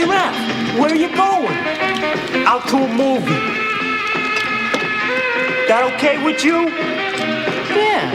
[0.00, 2.46] Hey, Raph, where are you going?
[2.46, 3.26] Out to a movie.
[5.68, 6.70] That okay with you?
[7.76, 8.10] Yeah.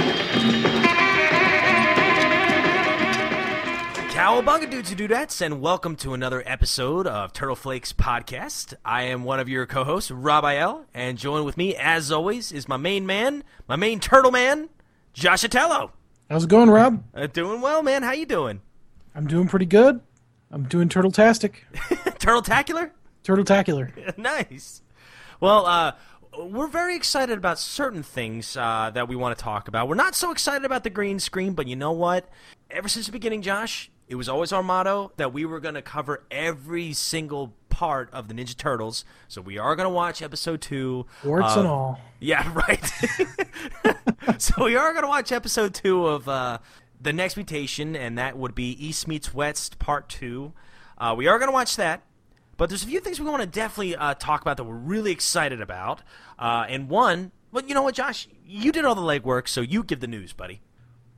[4.09, 8.73] Cowabunga dudes and dudettes, and welcome to another episode of Turtle Flakes Podcast.
[8.83, 12.67] I am one of your co-hosts, Rob Aiel, and joined with me, as always, is
[12.67, 14.69] my main man, my main turtle man,
[15.13, 15.91] Josh Atello.
[16.31, 17.03] How's it going, Rob?
[17.13, 18.01] Uh, doing well, man.
[18.01, 18.61] How you doing?
[19.13, 20.01] I'm doing pretty good.
[20.55, 21.65] I'm doing turtle-tastic.
[22.19, 22.91] Turtle-tacular?
[23.23, 24.17] Turtle-tacular.
[24.17, 24.81] nice.
[25.41, 25.91] Well, uh,
[26.39, 29.89] we're very excited about certain things uh, that we want to talk about.
[29.89, 32.29] We're not so excited about the green screen, but you know what?
[32.71, 35.81] Ever since the beginning, Josh, it was always our motto that we were going to
[35.81, 39.03] cover every single part of the Ninja Turtles.
[39.27, 41.05] So we are going to watch episode two.
[41.21, 41.99] Warts of- and all.
[42.21, 42.81] Yeah, right.
[44.39, 46.57] so we are going to watch episode two of uh,
[47.05, 50.51] The Next Mutation, and that would be East Meets West Part 2.
[50.97, 52.01] Uh, we are going to watch that.
[52.57, 55.11] But there's a few things we want to definitely uh, talk about that we're really
[55.11, 56.01] excited about.
[56.39, 58.27] Uh, and one, well, you know what, Josh?
[58.43, 60.61] You did all the legwork, so you give the news, buddy.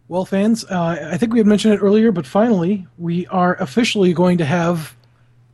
[0.09, 4.11] Well, fans, uh, I think we had mentioned it earlier, but finally, we are officially
[4.11, 4.97] going to have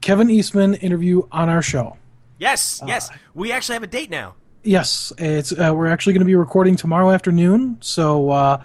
[0.02, 1.98] Kevin Eastman interview on our show.
[2.40, 3.12] Yes, yes.
[3.36, 4.34] We actually have a date now.
[4.64, 8.64] Yes, it's uh, we're actually going to be recording tomorrow afternoon, so uh,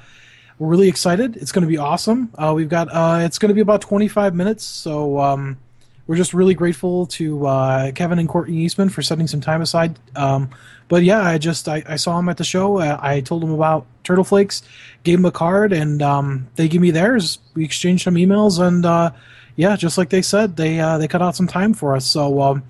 [0.59, 1.37] we're really excited.
[1.37, 2.31] It's going to be awesome.
[2.37, 5.59] Uh, we've got uh, it's going to be about 25 minutes, so um,
[6.07, 9.99] we're just really grateful to uh, Kevin and Courtney Eastman for setting some time aside.
[10.17, 10.51] Um,
[10.89, 12.79] but yeah, I just I, I saw him at the show.
[12.79, 14.63] Uh, I told him about Turtle Flakes,
[15.05, 17.39] gave him a card, and um, they gave me theirs.
[17.55, 19.13] We exchanged some emails, and uh,
[19.55, 22.07] yeah, just like they said, they uh, they cut out some time for us.
[22.07, 22.63] So um,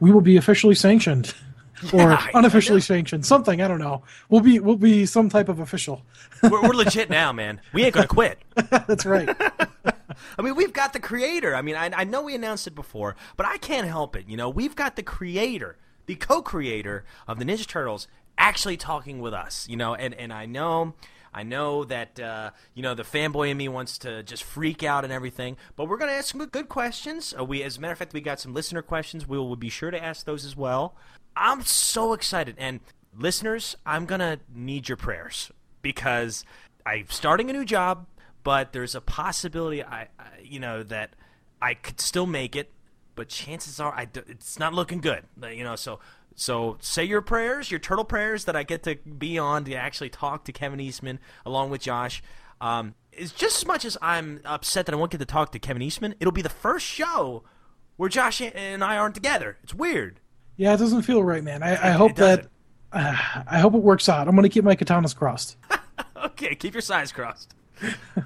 [0.00, 1.34] we will be officially sanctioned.
[1.92, 4.02] Or I unofficially sanctioned, something I don't know.
[4.28, 6.02] We'll be we'll be some type of official.
[6.42, 7.60] We're, we're legit now, man.
[7.72, 8.38] We ain't to quit.
[8.70, 9.28] That's right.
[10.38, 11.54] I mean, we've got the creator.
[11.54, 14.26] I mean, I, I know we announced it before, but I can't help it.
[14.28, 19.32] You know, we've got the creator, the co-creator of the Ninja Turtles, actually talking with
[19.32, 19.66] us.
[19.68, 20.94] You know, and and I know.
[21.32, 25.04] I know that uh, you know the fanboy in me wants to just freak out
[25.04, 27.32] and everything, but we're going to ask some good questions.
[27.38, 29.28] Uh, we, as a matter of fact, we got some listener questions.
[29.28, 30.96] We will be sure to ask those as well.
[31.36, 32.80] I'm so excited, and
[33.16, 35.50] listeners, I'm gonna need your prayers
[35.82, 36.44] because
[36.84, 38.06] I'm starting a new job,
[38.42, 41.10] but there's a possibility I, I you know, that
[41.60, 42.70] I could still make it,
[43.14, 45.24] but chances are I d- it's not looking good.
[45.42, 46.00] You know, so
[46.34, 50.10] so say your prayers, your turtle prayers that I get to be on to actually
[50.10, 52.22] talk to Kevin Eastman along with Josh.
[52.60, 55.58] Um, is just as much as I'm upset that I won't get to talk to
[55.58, 56.14] Kevin Eastman.
[56.20, 57.42] It'll be the first show
[57.96, 59.58] where Josh and I aren't together.
[59.62, 60.20] It's weird.
[60.60, 61.62] Yeah, it doesn't feel right, man.
[61.62, 62.48] I, I hope that
[62.92, 63.16] uh,
[63.46, 64.28] I hope it works out.
[64.28, 65.56] I'm going to keep my katanas crossed.
[66.22, 67.54] Okay, keep your sides crossed.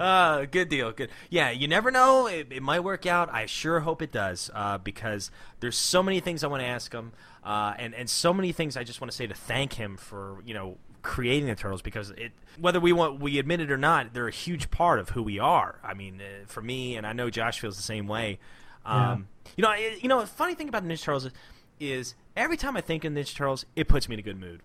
[0.01, 0.91] uh, good deal.
[0.91, 1.11] Good.
[1.31, 2.27] Yeah, you never know.
[2.27, 3.33] It, it might work out.
[3.33, 5.31] I sure hope it does uh, because
[5.61, 7.13] there's so many things I want to ask him,
[7.45, 10.39] uh, and and so many things I just want to say to thank him for
[10.45, 14.13] you know creating the turtles because it whether we want we admit it or not
[14.13, 15.79] they're a huge part of who we are.
[15.85, 18.41] I mean, uh, for me, and I know Josh feels the same way.
[18.85, 21.33] Um, You know, it, you know, a funny thing about the Ninja Turtles is,
[21.79, 24.61] is every time I think of Ninja Turtles, it puts me in a good mood.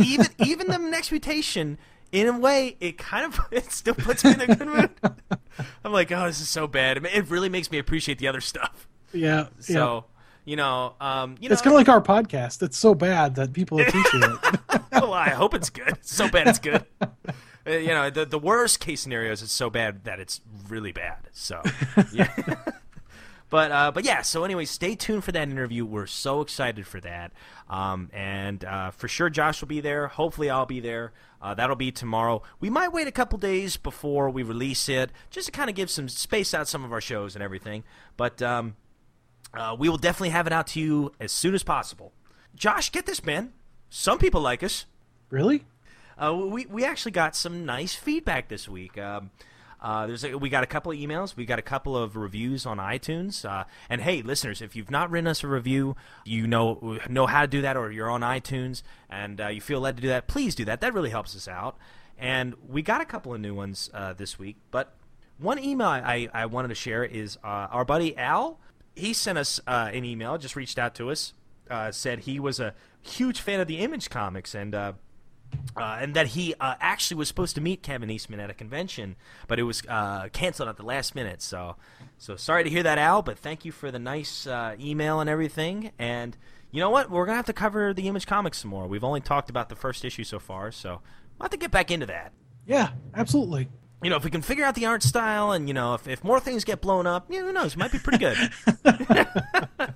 [0.00, 1.78] Even even the next mutation
[2.12, 4.90] in a way it kind of it still puts me in a good mood
[5.84, 8.86] i'm like oh this is so bad it really makes me appreciate the other stuff
[9.12, 9.48] Yeah.
[9.58, 10.04] so
[10.44, 12.62] you know um you know It's kind of like our podcast.
[12.62, 14.80] It's so bad that people appreciate it.
[14.92, 16.84] well, i hope it's good It's so bad it's good
[17.66, 20.92] Uh, you know the the worst case scenario is it's so bad that it's really
[20.92, 21.60] bad so
[22.12, 22.30] yeah
[23.48, 25.84] But uh, but yeah, so anyway, stay tuned for that interview.
[25.84, 27.32] We're so excited for that,
[27.70, 30.08] um, and uh, for sure Josh will be there.
[30.08, 31.12] Hopefully, I'll be there.
[31.40, 32.42] Uh, that'll be tomorrow.
[32.58, 35.90] We might wait a couple days before we release it, just to kind of give
[35.90, 37.84] some space out some of our shows and everything.
[38.16, 38.74] But um,
[39.54, 42.12] uh, we will definitely have it out to you as soon as possible.
[42.56, 43.52] Josh, get this, man.
[43.90, 44.86] Some people like us.
[45.30, 45.64] really?
[46.18, 48.96] Uh, we we actually got some nice feedback this week.
[48.98, 49.30] Um,
[49.86, 52.66] uh, there's a, we got a couple of emails, we got a couple of reviews
[52.66, 53.48] on iTunes.
[53.48, 55.94] Uh, and hey, listeners, if you've not written us a review,
[56.24, 59.78] you know know how to do that, or you're on iTunes and uh, you feel
[59.78, 60.80] led to do that, please do that.
[60.80, 61.78] That really helps us out.
[62.18, 64.96] And we got a couple of new ones uh, this week, but
[65.38, 68.58] one email I, I wanted to share is uh, our buddy Al.
[68.96, 71.32] He sent us uh, an email, just reached out to us,
[71.92, 74.74] said he was a huge fan of the Image comics and
[75.76, 79.16] uh, and that he uh, actually was supposed to meet Kevin Eastman at a convention,
[79.46, 81.42] but it was uh, canceled at the last minute.
[81.42, 81.76] So,
[82.18, 83.22] so sorry to hear that, Al.
[83.22, 85.92] But thank you for the nice uh, email and everything.
[85.98, 86.36] And
[86.70, 87.10] you know what?
[87.10, 88.86] We're gonna have to cover the Image comics some more.
[88.86, 91.00] We've only talked about the first issue so far, so
[91.38, 92.32] we'll have to get back into that.
[92.66, 93.68] Yeah, absolutely.
[94.02, 96.22] You know, if we can figure out the art style, and you know, if, if
[96.22, 97.72] more things get blown up, yeah, who knows?
[97.72, 98.36] It might be pretty good.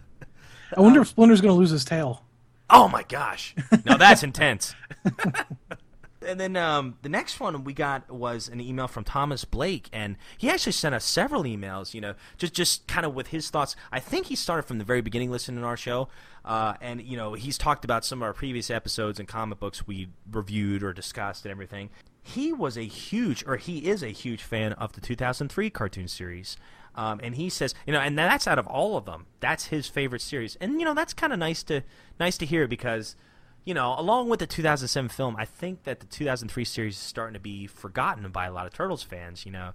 [0.76, 2.24] I wonder if Splinter's going to lose his tail.
[2.70, 3.55] Oh my gosh!
[3.84, 4.75] No, that's intense.
[6.26, 10.17] and then um, the next one we got was an email from Thomas Blake, and
[10.38, 11.94] he actually sent us several emails.
[11.94, 13.75] You know, just just kind of with his thoughts.
[13.90, 16.08] I think he started from the very beginning listening to our show,
[16.44, 19.87] uh, and you know he's talked about some of our previous episodes and comic books
[19.87, 21.90] we reviewed or discussed and everything.
[22.22, 26.56] He was a huge, or he is a huge fan of the 2003 cartoon series.
[26.94, 29.26] Um, and he says, you know, and that's out of all of them.
[29.40, 31.82] That's his favorite series, and you know that's kind of nice to
[32.19, 33.16] nice to hear because
[33.64, 37.34] you know, along with the 2007 film, I think that the 2003 series is starting
[37.34, 39.44] to be forgotten by a lot of Turtles fans.
[39.44, 39.72] You know,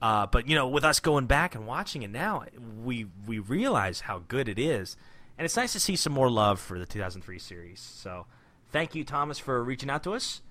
[0.00, 2.44] uh, but you know, with us going back and watching it now,
[2.82, 4.96] we we realize how good it is,
[5.38, 7.80] and it's nice to see some more love for the 2003 series.
[7.80, 8.26] So,
[8.72, 10.42] thank you, Thomas, for reaching out to us.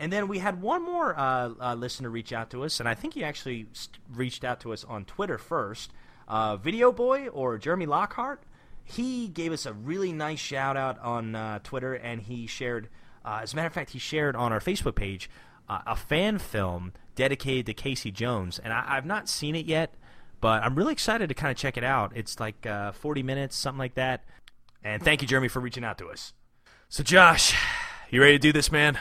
[0.00, 2.94] And then we had one more uh, uh, listener reach out to us, and I
[2.94, 3.66] think he actually
[4.12, 5.92] reached out to us on Twitter first.
[6.26, 8.42] Uh, Video Boy or Jeremy Lockhart
[8.90, 12.88] he gave us a really nice shout out on uh, Twitter, and he shared,
[13.24, 15.30] uh, as a matter of fact, he shared on our Facebook page
[15.68, 19.94] uh, a fan film dedicated to Casey Jones, and I, have not seen it yet,
[20.40, 22.12] but I'm really excited to kind of check it out.
[22.16, 24.24] It's like uh, 40 minutes, something like that.
[24.82, 26.32] And thank you, Jeremy, for reaching out to us.
[26.88, 27.54] So, Josh,
[28.10, 28.98] you ready to do this, man?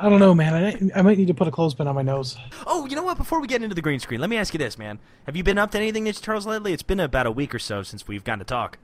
[0.00, 0.54] I don't know, man.
[0.54, 2.36] I, I might need to put a clothespin on my nose.
[2.66, 3.18] Oh, you know what?
[3.18, 5.00] Before we get into the green screen, let me ask you this, man.
[5.26, 6.72] Have you been up to anything Ninja Turtles lately?
[6.72, 8.78] It's been about a week or so since we've gotten to talk.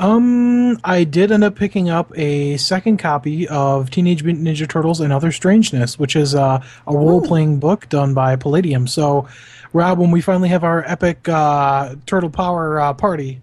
[0.00, 5.00] Um, I did end up picking up a second copy of Teenage Mutant Ninja Turtles
[5.00, 8.88] and Other Strangeness, which is uh, a role-playing book done by Palladium.
[8.88, 9.28] So,
[9.72, 13.42] Rob, when we finally have our epic uh, Turtle Power uh, party,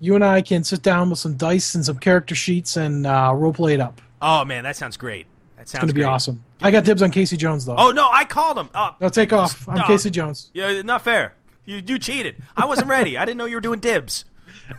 [0.00, 3.32] you and I can sit down with some dice and some character sheets and uh,
[3.34, 4.02] role-play it up.
[4.20, 5.26] Oh man, that sounds great.
[5.64, 6.44] That sounds it's going to be awesome.
[6.60, 7.76] I got dibs on Casey Jones though.
[7.78, 8.68] Oh no, I called him.
[8.74, 9.66] Oh, no, take off.
[9.66, 10.50] I'm Casey Jones.
[10.52, 11.32] Yeah, not fair.
[11.64, 12.36] You you cheated.
[12.54, 13.16] I wasn't ready.
[13.16, 14.26] I didn't know you were doing dibs.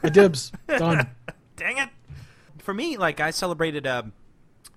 [0.03, 1.09] A dibs done.
[1.55, 1.89] Dang it.
[2.59, 4.03] For me, like I celebrated uh,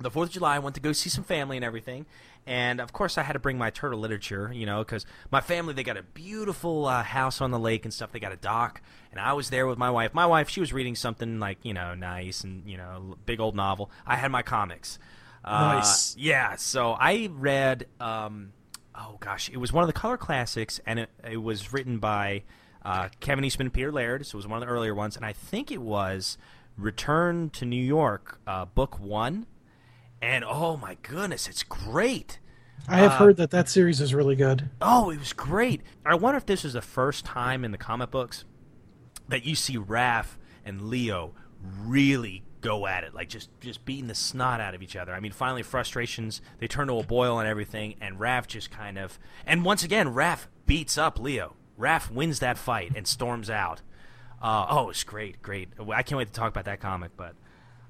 [0.01, 0.57] the Fourth of July.
[0.57, 2.07] I went to go see some family and everything.
[2.47, 5.75] And of course, I had to bring my turtle literature, you know, because my family
[5.75, 8.13] they got a beautiful uh, house on the lake and stuff.
[8.13, 10.15] They got a dock, and I was there with my wife.
[10.15, 13.55] My wife, she was reading something like you know nice and you know big old
[13.55, 13.91] novel.
[14.07, 14.99] I had my comics.
[15.45, 16.15] Nice.
[16.15, 16.57] Uh, yeah.
[16.57, 17.87] So I read.
[18.01, 18.53] Um,
[18.95, 22.43] oh gosh, it was one of the color classics, and it, it was written by
[22.85, 24.27] uh, Kevin Eastman and Peter Laird.
[24.27, 26.39] So it was one of the earlier ones, and I think it was
[26.77, 29.47] Return to New York, uh, book one.
[30.21, 32.39] And oh my goodness, it's great.
[32.89, 34.71] I have uh, heard that that series is really good.
[34.81, 35.83] Oh, it was great.
[36.05, 38.45] I wonder if this is the first time in the comic books
[39.29, 44.15] that you see Raph and Leo really go at it, like just just beating the
[44.15, 45.13] snot out of each other.
[45.13, 48.99] I mean, finally frustrations they turn to a boil and everything, and Raph just kind
[48.99, 51.55] of and once again Raph beats up Leo.
[51.79, 53.83] Raph wins that fight and storms out.
[54.43, 55.69] Uh, oh, it's great, great.
[55.93, 57.35] I can't wait to talk about that comic, but.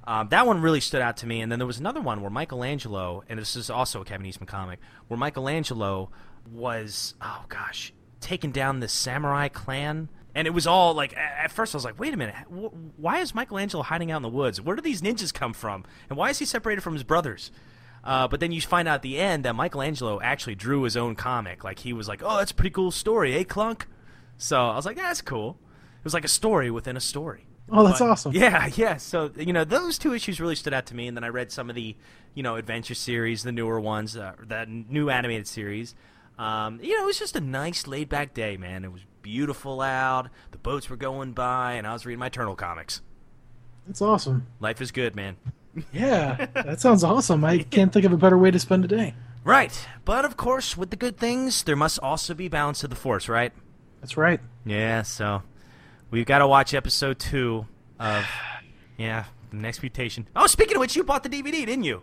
[0.05, 2.31] Um, that one really stood out to me, and then there was another one where
[2.31, 6.09] Michelangelo, and this is also a Kevin Eastman comic, where Michelangelo
[6.51, 10.09] was, oh gosh, taking down the samurai clan
[10.39, 12.37] and it was all like at first I was like, wait a minute,
[12.97, 14.61] why is Michelangelo hiding out in the woods?
[14.61, 15.85] Where do these ninjas come from?
[16.09, 17.51] And why is he separated from his brothers?
[18.05, 21.17] Uh, but then you find out at the end that Michelangelo actually drew his own
[21.17, 21.65] comic.
[21.65, 23.87] Like he was like, oh, that's a pretty cool story, eh, Klunk?
[24.37, 25.59] So I was like, yeah, that's cool.
[25.99, 27.49] It was like a story within a story.
[27.69, 28.33] Oh, that's but, awesome.
[28.33, 28.97] Yeah, yeah.
[28.99, 31.51] So you know, those two issues really stood out to me, and then I read
[31.51, 31.97] some of the
[32.35, 35.97] you know adventure series, the newer ones, uh, that new animated series.
[36.39, 38.85] Um, you know, it was just a nice laid back day, man.
[38.85, 40.29] It was beautiful out.
[40.51, 43.03] The boats were going by, and I was reading my Turtle comics.
[43.87, 44.47] That's awesome.
[44.61, 45.37] Life is good, man.
[45.93, 47.45] yeah, that sounds awesome.
[47.45, 49.15] I can't think of a better way to spend a day.
[49.45, 52.97] Right, but of course, with the good things, there must also be balance to the
[52.97, 53.53] force, right?
[54.01, 54.41] That's right.
[54.67, 55.43] Yeah, so
[56.11, 57.67] we've got to watch episode two
[57.99, 58.27] of
[58.99, 60.29] yeah, the next mutation.
[60.37, 62.03] Oh, speaking of which, you bought the DVD, didn't you?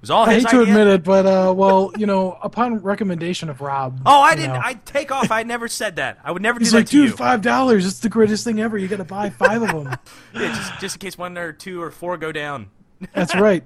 [0.00, 3.60] Was all I hate to admit it, but uh, well, you know, upon recommendation of
[3.60, 4.00] Rob.
[4.06, 4.56] Oh, I didn't.
[4.56, 5.30] I take off.
[5.30, 6.18] I never said that.
[6.22, 7.16] I would never He's do like, that dude, you.
[7.16, 7.86] five dollars.
[7.86, 8.78] It's the greatest thing ever.
[8.78, 9.96] You got to buy five of them.
[10.34, 12.68] yeah, just just in case one or two or four go down.
[13.12, 13.64] That's right.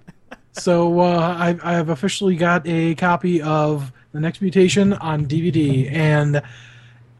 [0.52, 5.90] So uh, I, I have officially got a copy of the next mutation on DVD,
[5.92, 6.42] and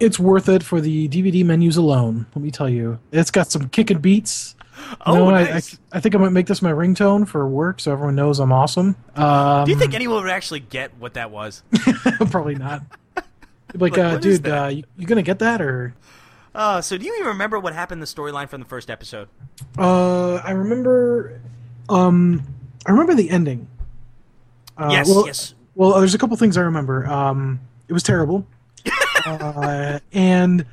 [0.01, 2.27] it's worth it for the DVD menus alone.
[2.35, 4.57] Let me tell you, it's got some kicking beats.
[5.07, 5.75] Oh, no, nice.
[5.75, 8.39] I, I, I, think I might make this my ringtone for work, so everyone knows
[8.39, 8.97] I'm awesome.
[9.17, 11.63] Um, Do you think anyone would actually get what that was?
[12.31, 12.83] probably not.
[13.75, 15.95] Like, like uh, dude, uh, you, you, gonna get that or?
[16.55, 19.29] Uh, so do you even remember what happened in the storyline from the first episode?
[19.79, 21.41] Uh, I remember.
[21.89, 22.43] Um,
[22.87, 23.69] I remember the ending.
[24.77, 25.09] Uh, yes.
[25.09, 25.55] Well, yes.
[25.77, 27.07] Well, there's a couple things I remember.
[27.07, 28.47] Um, it was terrible.
[29.27, 30.67] uh, and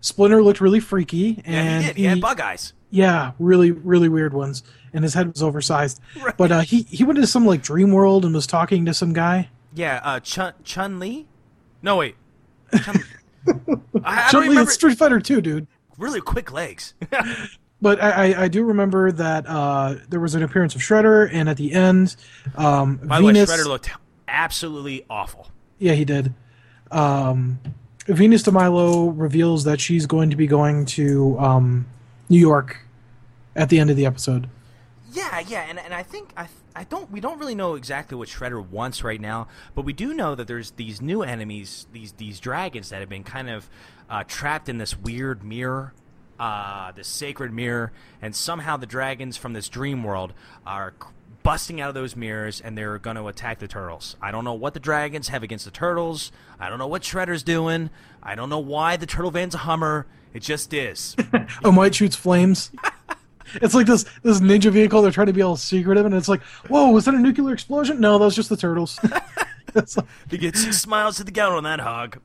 [0.00, 1.96] Splinter looked really freaky, and yeah, he did.
[1.96, 4.62] He, he had bug eyes Yeah, really, really weird ones,
[4.92, 6.00] and his head was oversized.
[6.36, 9.12] But uh, he he went to some like dream world and was talking to some
[9.12, 9.50] guy.
[9.74, 11.26] Yeah, uh, Chun Chun Li.
[11.82, 12.16] No wait.
[12.82, 13.02] Chun,
[14.04, 14.66] I, I don't Chun Li.
[14.66, 15.66] Street Fighter 2, dude.
[15.98, 16.94] really quick legs.
[17.82, 21.46] But I, I, I do remember that uh, there was an appearance of Shredder, and
[21.46, 22.16] at the end,
[22.56, 23.50] um, By Venus.
[23.50, 23.90] the way, Shredder looked
[24.26, 25.48] absolutely awful.
[25.78, 26.32] Yeah, he did.
[26.90, 27.58] Um,
[28.06, 31.86] Venus de Milo reveals that she's going to be going to um,
[32.28, 32.82] New York
[33.54, 34.48] at the end of the episode.
[35.12, 38.28] Yeah, yeah, and, and I think I I don't we don't really know exactly what
[38.28, 42.38] Shredder wants right now, but we do know that there's these new enemies, these these
[42.38, 43.70] dragons that have been kind of
[44.10, 45.94] uh, trapped in this weird mirror,
[46.38, 50.34] uh, this sacred mirror, and somehow the dragons from this dream world
[50.66, 50.92] are
[51.42, 54.16] busting out of those mirrors and they're going to attack the turtles.
[54.20, 56.32] I don't know what the dragons have against the turtles.
[56.58, 57.90] I don't know what Shredder's doing.
[58.20, 60.06] I don't know why the turtle van's a Hummer.
[60.36, 61.16] It just is.
[61.64, 62.70] Oh, might shoots flames.
[63.54, 65.00] it's like this this ninja vehicle.
[65.00, 68.00] They're trying to be all secretive, and it's like, whoa, was that a nuclear explosion?
[68.00, 68.98] No, that was just the turtles.
[69.74, 72.18] It's like- they get six smiles to the gallon on that hog.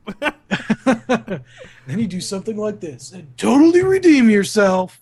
[1.86, 4.98] then you do something like this and totally redeem yourself.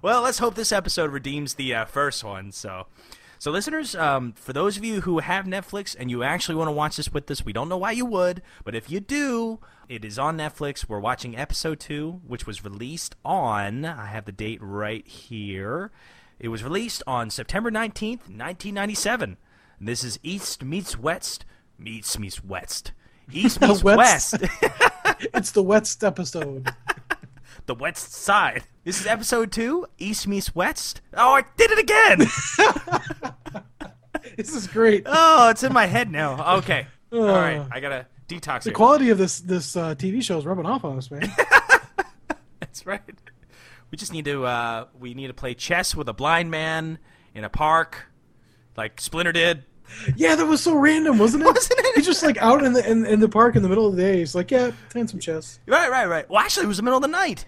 [0.00, 2.50] Well, let's hope this episode redeems the uh, first one.
[2.50, 2.86] So,
[3.42, 6.72] so listeners, um, for those of you who have Netflix and you actually want to
[6.72, 9.58] watch this with us, we don't know why you would, but if you do,
[9.88, 10.88] it is on Netflix.
[10.88, 13.84] We're watching episode two, which was released on.
[13.84, 15.90] I have the date right here.
[16.38, 19.36] It was released on September nineteenth, nineteen ninety-seven.
[19.80, 21.44] And this is East meets West
[21.76, 22.92] meets meets West.
[23.32, 24.34] East meets West.
[24.38, 24.44] West.
[25.34, 26.72] It's the West episode.
[27.66, 28.64] The west side.
[28.84, 31.00] This is episode two, East meets West.
[31.14, 32.18] Oh, I did it again.
[34.36, 35.02] this is great.
[35.06, 36.56] oh, it's in my head now.
[36.58, 37.66] Okay, all right, Uh.
[37.70, 38.74] I gotta detox The it.
[38.74, 41.22] quality of this this uh, TV show is rubbing off on us, man.
[42.60, 43.00] That's right.
[43.90, 46.98] We just need to uh, we need to play chess with a blind man
[47.34, 48.06] in a park,
[48.76, 49.64] like Splinter did.
[50.16, 51.46] Yeah, that was so random, wasn't it?
[51.46, 51.96] Wasn't it?
[51.96, 54.00] He's just like out in the in, in the park in the middle of the
[54.02, 54.18] day.
[54.20, 55.60] He's like, yeah, playing some chess.
[55.66, 56.28] Right, right, right.
[56.30, 57.44] Well, actually, it was the middle of the night.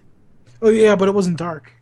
[0.65, 1.75] Oh yeah, but it wasn't dark.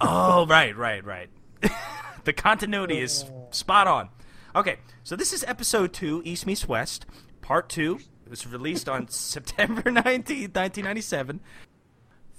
[0.00, 1.30] Oh, right, right, right.
[2.24, 3.46] the continuity is oh.
[3.52, 4.08] spot on.
[4.56, 7.06] Okay, so this is episode two, East Meets West,
[7.40, 8.00] part two.
[8.24, 11.38] It was released on September 19th, 1997.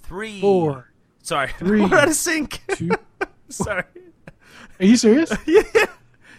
[0.03, 0.41] Three.
[0.41, 0.91] Four.
[1.24, 1.51] Sorry.
[1.58, 1.79] Three.
[1.79, 2.60] We're out of sync.
[2.75, 2.89] Two.
[3.48, 3.86] Sorry.
[4.82, 5.32] Are you serious?
[5.46, 5.86] Yeah.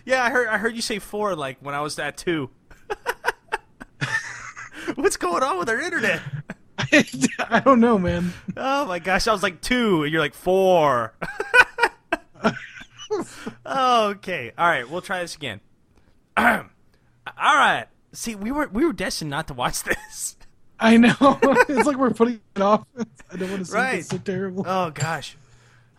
[0.04, 2.50] Yeah, I heard I heard you say four like when I was at two.
[4.94, 6.20] What's going on with our internet?
[7.48, 8.32] I don't know, man.
[8.56, 11.14] Oh my gosh, I was like two, and you're like four.
[13.66, 15.60] okay, all right, we'll try this again.
[16.36, 16.64] all
[17.36, 20.36] right, see, we were we were destined not to watch this.
[20.80, 21.14] I know.
[21.68, 22.86] it's like we're putting it off.
[23.32, 23.98] I don't want to see Right.
[23.98, 24.64] It's so terrible.
[24.66, 25.36] Oh gosh.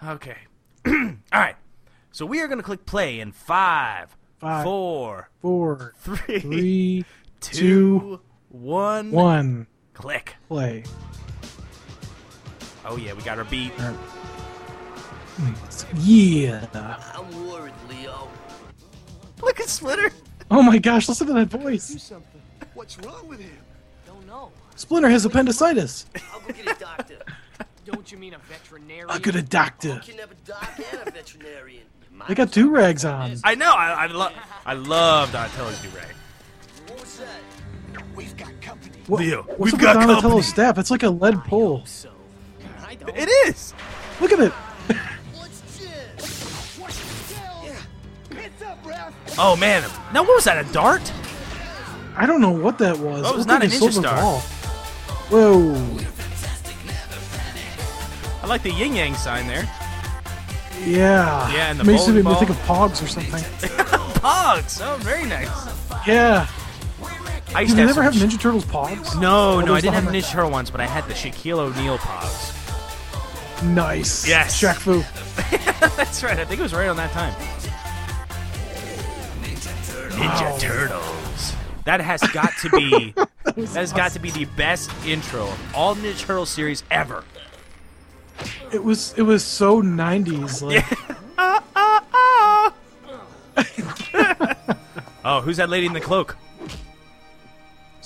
[0.05, 0.37] Okay.
[0.87, 0.93] all
[1.33, 1.55] right,
[2.11, 4.63] so we are gonna click play in five, Five.
[4.63, 7.05] four, Four, three, three,
[7.41, 9.11] two, one.
[9.11, 9.67] one.
[9.99, 10.35] Click.
[10.47, 10.85] Play.
[12.85, 13.73] Oh yeah, we got our beat.
[15.97, 16.65] Yeah.
[16.73, 18.29] I'm worried, Leo.
[19.41, 20.09] Look at Splinter.
[20.49, 21.09] Oh my gosh!
[21.09, 22.11] Listen to that voice.
[22.73, 23.51] What's wrong with him?
[24.07, 24.53] Don't know.
[24.77, 26.05] Splinter has appendicitis.
[26.33, 27.17] I'll go get a doctor.
[27.85, 29.09] Don't you mean a veterinarian?
[29.09, 29.99] I could a doctor.
[30.05, 31.83] Can have a doc and a veterinarian.
[32.27, 33.35] They got do rags on.
[33.43, 33.73] I know.
[33.73, 34.31] I I, lo-
[34.65, 36.15] I love Donatello's do rag.
[36.87, 37.41] What was that?
[38.19, 38.97] We've got company.
[39.07, 40.41] What- Leo, what's we've up got with Donatello's company.
[40.43, 40.77] staff?
[40.77, 41.83] It's like a lead pole.
[41.85, 42.09] So,
[42.85, 43.15] I don't.
[43.17, 43.73] It is.
[44.19, 44.51] Look at it.
[44.51, 46.79] What's this?
[48.31, 49.13] It's up, Ralph.
[49.39, 49.83] Oh man.
[50.13, 50.65] Now what was that?
[50.65, 51.11] A dart?
[52.17, 53.23] I don't know what that was.
[53.25, 54.21] Oh, it was not like a ninja silver star.
[54.21, 54.39] ball.
[55.29, 55.99] Whoa.
[58.43, 59.63] I like the yin yang sign there.
[60.85, 61.49] Yeah.
[61.53, 63.31] Yeah, and the Makes bowling me think of Pogs or something.
[64.21, 64.81] Pogs.
[64.83, 65.49] Oh, very nice.
[66.07, 66.47] Yeah.
[67.55, 69.19] I used Did to you have never have Ninja Turtles Pogs?
[69.19, 71.57] No, Oh, no, I didn't have the Ninja Turtle ones, but I had the Shaquille
[71.57, 72.55] O'Neal Pogs.
[73.63, 74.27] Nice.
[74.27, 74.61] Yes.
[74.61, 75.01] Shaq Fu.
[75.97, 76.37] That's right.
[76.39, 77.33] I think it was right on that time.
[80.11, 81.01] Ninja Turtles.
[81.03, 81.55] Oh.
[81.85, 83.13] That has got to be.
[83.43, 87.23] that has got to be the best intro of all Ninja Turtle series ever.
[88.71, 90.61] It was it was so 90s.
[91.35, 91.65] Like,
[95.25, 96.37] Oh, who's that lady in the cloak?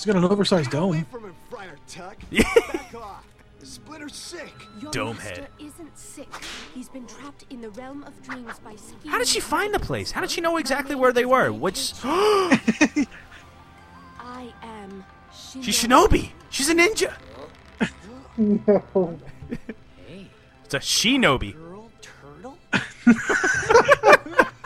[0.03, 1.05] It's got an oversized Away dome.
[1.05, 2.17] from him, Friar Tuck.
[2.74, 3.25] Back off.
[3.63, 4.51] Splinter's sick.
[4.81, 5.48] Your Dome head.
[5.57, 6.27] isn't sick.
[6.75, 9.79] He's been trapped in the realm of dreams by scheming How did she find the
[9.79, 10.12] place?
[10.12, 11.53] How did she know exactly where they were?
[11.53, 11.93] Which?
[12.03, 12.60] I
[14.62, 15.05] am
[15.62, 16.31] She's Shinobi.
[16.50, 17.13] She's a ninja.
[18.38, 19.17] no.
[20.65, 21.53] It's a shinobi.
[21.55, 22.57] Girl turtle?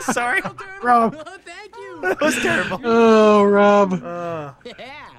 [0.00, 0.40] Sorry,
[0.82, 1.14] Rob.
[1.16, 2.00] Oh, thank you.
[2.00, 2.80] that was terrible.
[2.82, 3.92] Oh, Rob.
[4.64, 5.17] Yeah.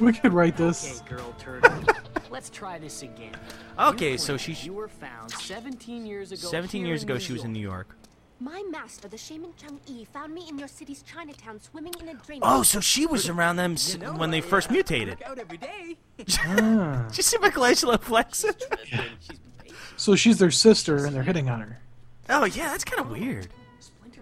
[0.06, 1.02] We could write Okay, this.
[1.08, 1.72] girl turtle.
[2.30, 3.34] Let's try this again.
[3.78, 6.48] Okay, so claim she's You were found 17 years ago.
[6.48, 7.18] 17 years ago.
[7.18, 7.96] She was in New York.
[8.42, 12.14] My master, the shaman Chung I, found me in your city's Chinatown swimming in a
[12.14, 12.38] dream.
[12.42, 15.18] Oh, so she was around them s- when they first mutated.
[15.26, 15.98] Out every day.
[16.46, 17.04] Ah.
[17.08, 18.52] Did you see Michelangelo flexing?
[19.98, 21.78] So she's their sister and they're hitting on her.
[22.30, 23.48] Oh yeah, that's kind of weird.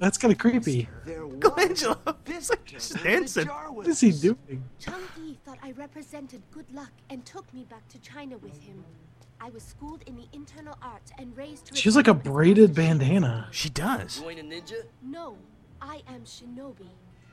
[0.00, 0.88] That's kind of creepy.
[1.04, 3.46] There was Michelangelo, it's like just just dancing.
[3.46, 4.64] What is he doing?
[4.80, 8.84] Chung I thought I represented good luck and took me back to China with him.
[9.40, 11.74] I was schooled in the internal arts and raised to.
[11.74, 13.48] She's like a braided bandana.
[13.50, 14.20] She does.
[14.20, 14.82] Join a ninja?
[15.00, 15.38] No,
[15.80, 16.90] I am Shinobi.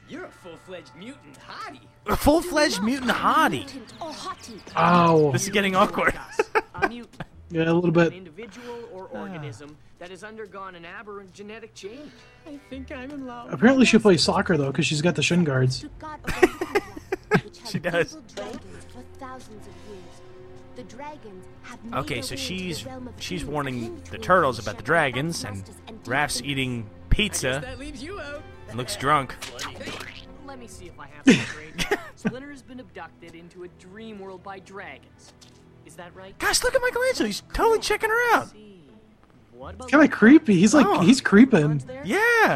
[0.08, 1.82] You're a full-fledged mutant hottie.
[2.08, 3.66] A full-fledged mutant hottie.
[3.66, 4.62] Mutant or hottie.
[4.78, 5.32] Ow.
[5.34, 6.18] This is getting awkward.
[6.76, 7.22] A mutant.
[7.50, 8.14] Yeah, a little An bit.
[8.14, 9.20] individual or ah.
[9.20, 12.12] organism that has undergone an aberrant genetic change.
[12.48, 13.52] I think I'm in love.
[13.52, 15.86] Apparently she plays soccer though, because she's got the shin guards.
[17.38, 18.12] To God of the Himalayas, which have She does.
[18.12, 20.22] evil dragons for thousands of years.
[20.76, 24.76] The dragons have made Okay, so she's the realm of she's warning the turtles about
[24.78, 25.76] the dragons, and masters,
[26.06, 28.44] Raph's eating pizza that leaves you out.
[28.68, 29.36] and looks drunk.
[30.46, 32.00] Let me see if I have this straight.
[32.16, 35.34] Splinter has been abducted into a dream world by dragons.
[35.86, 36.38] Is that right?
[36.40, 37.28] Gosh, look at Michelangelo.
[37.28, 38.52] He's totally checking her out.
[39.56, 39.60] See.
[39.60, 40.56] What about Kind of creepy.
[40.60, 41.00] He's like Oh.
[41.02, 41.80] he's creeping.
[41.82, 41.98] unicorns there?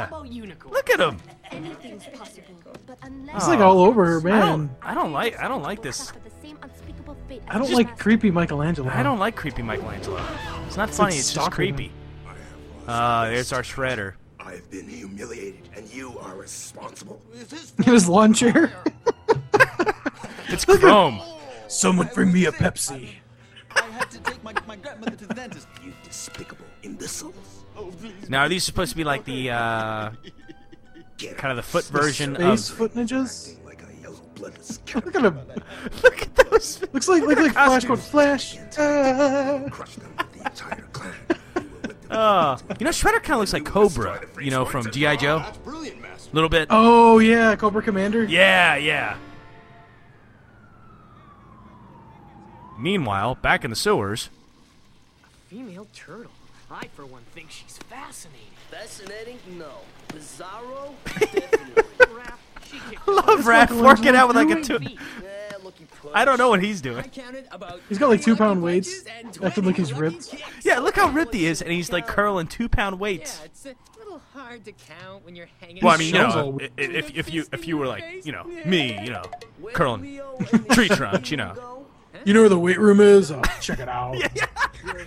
[0.09, 0.49] How Yeah.
[0.69, 1.17] Look at him.
[1.51, 2.43] Anything's possible,
[2.85, 4.61] but unless He's like all over her, I don't.
[4.65, 4.75] man.
[4.83, 5.39] I don't like.
[5.39, 6.13] I don't like this.
[7.47, 8.89] I don't like creepy Michelangelo.
[8.89, 10.21] I don't like creepy Michelangelo.
[10.67, 11.15] It's not funny.
[11.15, 11.91] It's just creepy.
[12.25, 14.13] I have lost Ah, my there's our shredder.
[14.39, 17.21] I've been humiliated, and you are responsible.
[17.77, 18.71] In his lawn chair.
[20.51, 21.21] It's Chrome.
[21.67, 23.11] Someone bring me a Pepsi.
[23.75, 25.67] I had to take my, my grandmother to the dentist.
[25.83, 26.67] You despicable imbeciles.
[26.67, 26.68] Please.
[28.27, 30.11] Now, are these supposed to be like the uh,
[31.37, 32.75] kind of the foot version Space of?
[32.77, 33.51] foot ninjas.
[33.51, 35.39] acting like a yellow bloodless Look at him.
[36.03, 36.81] Look at those.
[36.93, 37.99] Looks like like like Flash going.
[37.99, 38.53] Flash.
[39.71, 41.13] Crush them with the entire clan.
[42.11, 44.21] You will whip them you know, Shredder kind of looks like Cobra.
[44.41, 45.39] You know, from GI Joe.
[45.39, 46.29] That's brilliant, master.
[46.31, 46.67] A little bit.
[46.71, 48.23] Oh yeah, Cobra Commander.
[48.23, 49.15] Yeah, yeah.
[52.79, 54.29] Meanwhile, back in the sewers,
[55.23, 56.31] A Female turtle.
[56.81, 58.47] I, for one, think she's fascinating.
[58.71, 59.37] Fascinating?
[59.57, 59.69] No.
[60.09, 60.93] Bizarro?
[61.05, 61.83] Definitely.
[62.05, 62.37] Raph,
[62.69, 62.77] she
[63.11, 64.79] love Raph working out with like a two.
[64.79, 64.97] feet.
[65.61, 66.13] Lucky punch.
[66.15, 67.03] I don't know what he's doing.
[67.89, 70.33] He's got like two-pound weights, punches and acting like he's ripped.
[70.63, 73.39] Yeah, look how ripped he is, and he's like curling two pound weights.
[73.39, 75.83] Yeah, it's a little hard to count when you're hanging.
[75.83, 78.45] Well, I mean, you know, all- if if you if you were like, you know,
[78.65, 79.23] me, you know,
[79.73, 81.85] curling Leo and the tree shit trunks, you know.
[82.25, 83.31] You know where the weight room is?
[83.31, 84.15] Oh, check it out.
[84.83, 85.05] You're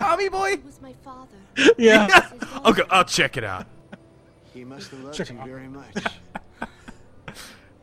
[0.00, 0.50] Tommy Boy?
[0.56, 1.36] He was my father.
[1.78, 2.08] Yeah.
[2.64, 3.66] Okay, I'll check it out.
[4.52, 5.94] He must have loved Check you very much.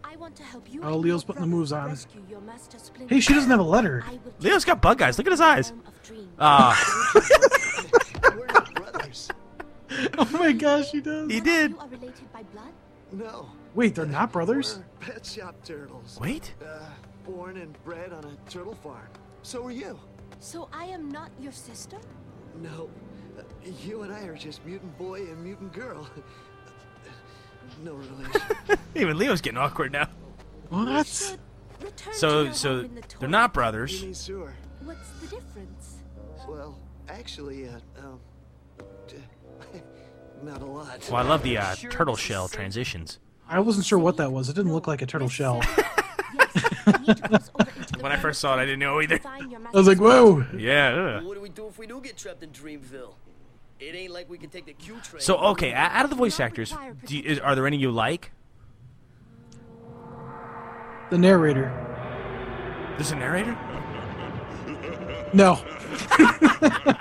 [0.04, 0.82] I want to help you.
[0.84, 1.88] Oh, Leo's putting the moves on.
[1.90, 3.14] rescue your master Splinter.
[3.16, 4.04] Hey, she doesn't have a letter.
[4.40, 5.18] Leo's got bug eyes.
[5.18, 5.70] Look at his eyes.
[5.70, 6.30] the realm of dreams.
[6.40, 7.12] Ah,
[8.36, 9.30] We're not brothers.
[10.20, 11.32] Oh my gosh, he does.
[11.32, 11.72] he did.
[11.72, 12.74] You are related by blood?
[13.12, 13.50] No.
[13.74, 14.80] Wait, they're not brothers?
[15.02, 16.20] We're pet shop turtles.
[16.22, 16.54] Wait.
[16.64, 16.80] Uh,
[17.26, 19.08] born and bred on a turtle farm.
[19.42, 20.00] So are you.
[20.40, 21.98] So I am not your sister?
[22.62, 22.90] No.
[23.38, 23.42] Uh,
[23.84, 26.08] you and I are just mutant boy and mutant girl.
[27.84, 28.42] no relation.
[28.96, 30.10] Even Leo's getting awkward now.
[30.70, 31.06] What?
[31.08, 31.40] Should
[31.82, 34.02] return to So so the they're not brothers.
[34.02, 34.10] mean?
[34.84, 35.96] What's the difference?
[36.48, 38.20] Well, actually, uh, um,
[40.44, 41.08] not a lot.
[41.12, 43.20] Well, I love the uh, turtle shell transitions.
[43.50, 44.50] I wasn't sure what that was.
[44.50, 45.62] It didn't look like a turtle shell.
[46.34, 48.80] Yes, you need to cross over into the When I first saw it, I didn't
[48.80, 49.20] know either.
[49.26, 50.46] I was like, whoa.
[50.56, 51.22] Yeah.
[51.22, 53.14] What do we do if we do get trapped in Dreamville?
[53.80, 55.22] It ain't like we can take the Q train.
[55.22, 56.74] So okay, out of the voice actors,
[57.06, 58.32] do you, is, are there any you like?
[61.12, 61.72] The narrator.
[62.98, 63.58] There's a narrator.
[65.34, 65.64] No.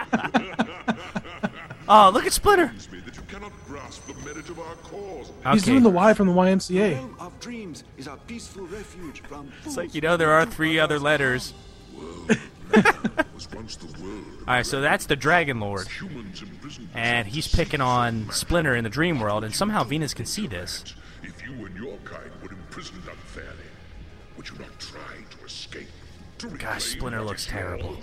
[1.89, 2.73] Oh, look at Splinter.
[2.91, 3.53] me that you cannot
[3.87, 5.33] grasp the merit of our cause.
[5.53, 6.95] He's doing the Y from the YMCA.
[6.95, 10.79] realm of dreams is a peaceful refuge from It's like you know there are three
[10.79, 11.55] other letters.
[13.35, 14.25] was once the world.
[14.49, 15.87] All right, so that's the Dragon Lord,
[16.95, 20.85] and he's picking on Splinter in the Dream World, and somehow Venus can see this.
[21.23, 23.51] If you and your kind were imprisoned unfairly,
[24.37, 25.89] would you not try to escape?
[26.59, 27.97] Gosh, Splinter looks terrible.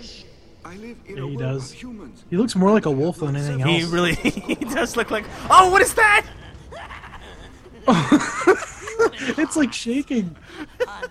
[0.64, 0.74] Yours?
[0.74, 1.72] I live in Yeah, he world does.
[1.72, 2.24] humans.
[2.30, 3.70] He looks more like a wolf than anything else.
[3.70, 5.24] He really he does look like.
[5.50, 6.26] Oh, what is that?
[9.38, 10.34] it's like shaking.
[10.88, 11.02] are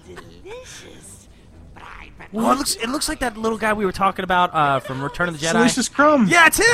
[0.43, 1.27] delicious,
[2.35, 5.03] Oh, it looks it looks like that little guy we were talking about uh, from
[5.03, 5.51] Return of the Jedi.
[5.53, 6.27] Delicious Crumb.
[6.27, 6.65] Yeah, it's him.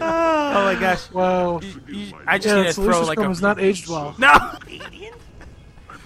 [0.00, 1.10] oh my gosh!
[1.10, 1.60] Wow.
[1.86, 4.14] You- I just Yeah, need to throw Salacious like Crumb a has not aged well.
[4.18, 4.32] no.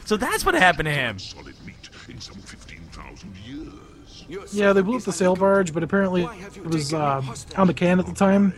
[0.07, 1.19] So that's what happened to him.
[1.65, 4.55] Solid meat in some 15,000 years.
[4.55, 6.25] Yeah, they blew up the sail barge, but apparently
[6.57, 7.23] it was uh,
[7.57, 8.53] on the can at the time.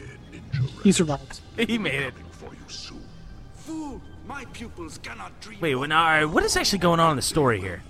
[0.83, 1.41] He survived.
[1.57, 2.15] He made it.
[2.33, 3.01] For you soon.
[3.55, 4.01] Fool!
[4.27, 5.59] My pupils cannot dream.
[5.61, 7.83] Wait, well, now, all right, what is actually going on in the story here?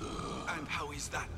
[0.57, 1.29] And how is that?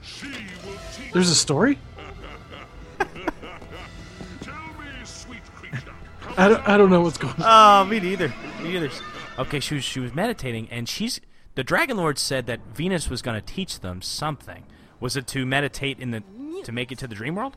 [0.00, 1.12] She will teach.
[1.12, 1.78] There's a story?
[2.98, 5.92] Tell me, sweet creature.
[6.38, 7.86] I don't, I don't know what's going on.
[7.86, 8.28] Oh, me neither.
[8.62, 8.90] Me neither.
[9.38, 11.20] Okay, she was she was meditating, and she's
[11.54, 14.64] the Dragon Lord said that Venus was going to teach them something.
[15.00, 16.22] Was it to meditate in the
[16.64, 17.56] to make it to the dream world?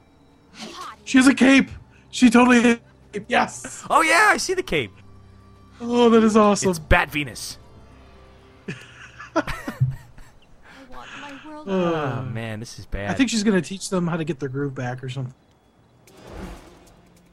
[1.03, 1.69] She has a cape.
[2.09, 2.79] She totally has a
[3.13, 3.25] cape.
[3.27, 3.85] Yes.
[3.89, 4.91] Oh yeah, I see the cape.
[5.79, 6.69] Oh, that is awesome.
[6.69, 7.57] It's Bat Venus.
[9.35, 9.43] I
[10.89, 11.67] want my world.
[11.69, 13.11] Oh man, this is bad.
[13.11, 15.33] I think she's gonna teach them how to get their groove back or something.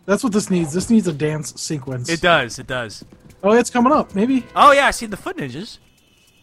[0.04, 0.72] That's what this needs.
[0.72, 2.08] This needs a dance sequence.
[2.08, 2.58] it does.
[2.58, 3.04] It does.
[3.42, 4.14] Oh, it's coming up.
[4.14, 4.44] Maybe.
[4.54, 5.78] Oh yeah, I see the foot ninjas.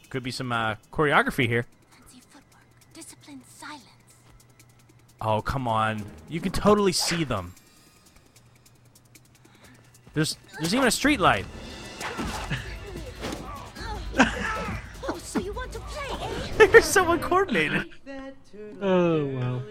[0.10, 1.66] Could be some uh, choreography here.
[1.92, 3.84] Fancy footwork, disciplined silence.
[5.22, 7.54] Oh come on, you can totally see them.
[10.14, 11.46] There's there's even a street light.
[15.08, 16.28] Oh, so you want to play,
[16.60, 16.68] eh?
[16.68, 17.90] They're so uncoordinated.
[18.82, 19.62] Oh wow.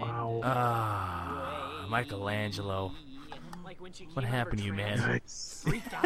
[0.00, 0.40] Wow.
[0.44, 2.92] Ah, Michelangelo.
[3.64, 3.77] Like when she came
[4.14, 4.98] What out of happened to you, man?
[4.98, 5.64] Nice.
[5.94, 6.04] Out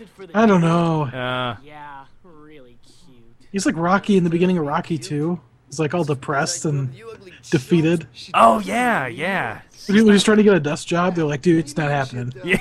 [0.00, 1.02] and for the I don't know.
[1.04, 3.22] Uh, Yeah, really cute.
[3.52, 5.40] He's like Rocky in the beginning of Rocky 2.
[5.68, 6.94] He's like all depressed and
[7.50, 8.06] defeated.
[8.34, 9.60] oh yeah, yeah.
[9.86, 11.90] When he- when he's trying to get a desk job, they're like, dude, it's not
[11.90, 12.32] happening.
[12.44, 12.58] Yeah.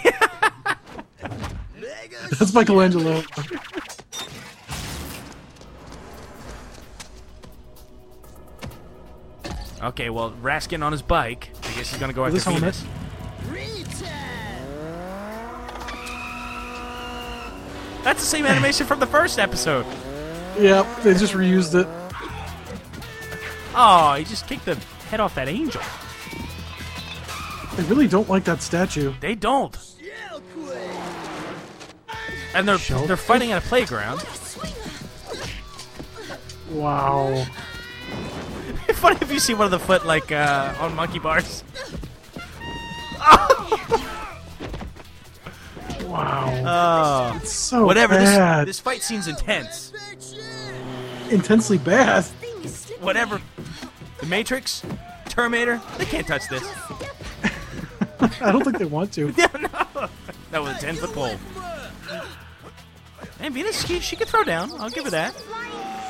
[2.39, 3.23] That's Michelangelo.
[9.81, 11.49] Okay, well, Raskin on his bike.
[11.63, 12.81] I guess he's gonna go after his helmet.
[18.05, 19.83] That's the same animation from the first episode.
[20.59, 21.87] Yep, they just reused it.
[23.73, 24.75] Oh, he just kicked the
[25.09, 25.81] head off that angel.
[27.75, 29.11] They really don't like that statue.
[29.21, 29.75] They don't.
[32.53, 33.07] And they're Shellfish?
[33.07, 34.23] they're fighting at a playground.
[36.69, 37.43] Wow.
[38.87, 41.63] It's funny if you see one of the foot like uh, on monkey bars.
[46.07, 47.31] Wow.
[47.33, 48.15] Oh, It's so whatever.
[48.17, 48.67] This bad.
[48.67, 49.91] this fight seems intense.
[51.29, 52.23] Intensely bad.
[52.25, 53.03] Thing is slipping.
[53.05, 53.41] Whatever.
[54.19, 54.83] The Matrix,
[55.27, 56.63] Terminator, they can't touch this.
[58.41, 59.33] I don't think they want to.
[59.37, 60.07] Yeah, no.
[60.51, 61.35] That was a ten foot pole.
[63.41, 64.71] And Venus, she, she could throw down.
[64.79, 65.35] I'll give her that.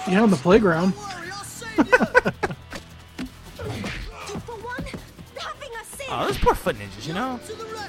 [0.07, 0.93] Yeah, on the playground.
[0.93, 1.83] Two
[4.39, 4.85] for one.
[5.35, 6.07] Having a save.
[6.11, 7.39] Oh, those poor foot ninjas, you know?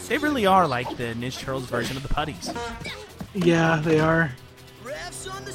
[0.08, 2.52] They really are like the Ninja Turtles version of the putties.
[3.34, 4.32] Yeah, they are.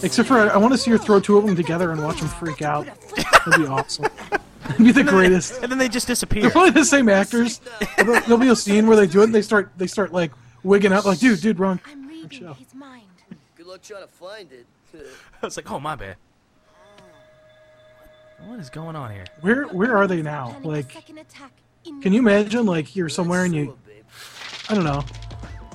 [0.03, 2.19] Except for I, I want to see her throw two of them together and watch
[2.19, 2.85] them freak out.
[3.15, 4.07] That'd be awesome.
[4.63, 5.61] That'd be the greatest.
[5.61, 6.41] And then they just disappear.
[6.41, 7.61] They're probably the same actors.
[7.97, 10.31] There'll, there'll be a scene where they do it and they start they start like
[10.63, 11.79] wigging out like, dude, dude, wrong.
[11.85, 12.53] I'm reading show.
[12.53, 13.03] his mind.
[13.55, 14.65] Good luck trying to find it.
[15.41, 16.17] I was like, oh, my bad.
[18.45, 19.25] What is going on here?
[19.41, 20.57] Where where are they now?
[20.63, 21.51] Like, second attack
[21.85, 23.77] in can you imagine like you're somewhere and you,
[24.71, 25.03] I don't know,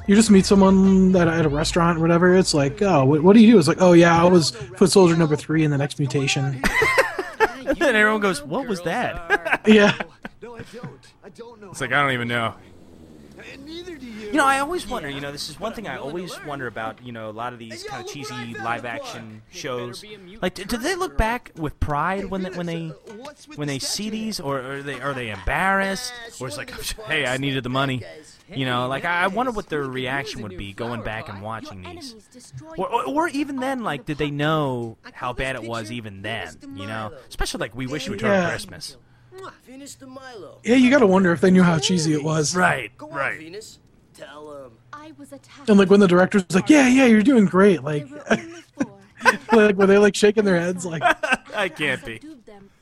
[0.06, 2.35] you just meet someone at, at a restaurant or whatever.
[2.35, 3.59] It's like, oh, what, what do you do?
[3.59, 6.62] It's like, oh yeah, I was foot soldier number three in the next mutation.
[7.66, 9.61] And then everyone goes, what was that?
[9.66, 9.92] yeah.
[10.40, 11.12] No, I don't.
[11.24, 11.70] I don't know.
[11.70, 12.54] It's like, I don't even know.
[13.52, 14.26] And neither do you.
[14.28, 15.09] You know, I always wonder.
[15.09, 17.04] You know, this is one thing I always wonder about.
[17.04, 20.04] You know, a lot of these kind of cheesy live-action shows.
[20.42, 22.88] Like, do, do they look back with pride when they, when they
[23.56, 26.70] when they see these, or are they are they embarrassed, or it's like,
[27.06, 28.02] hey, I needed the money.
[28.48, 32.14] You know, like I wonder what their reaction would be going back and watching these.
[32.78, 36.56] Or, or, or even then, like, did they know how bad it was even then?
[36.74, 38.48] You know, especially like we wish you would turn Yeah.
[38.48, 38.96] Christmas.
[39.66, 40.59] Venus de Milo.
[40.64, 42.55] Yeah, you gotta wonder if they knew how cheesy it was.
[42.57, 43.38] Right, Go on, right.
[43.38, 43.79] Venus.
[44.14, 44.72] Tell him.
[44.92, 45.68] I was attacked.
[45.68, 47.83] And like when the director's like, yeah, yeah, you're doing great.
[47.83, 48.96] Like, were
[49.66, 51.03] like were they like shaking their heads like,
[51.55, 52.20] I can't be.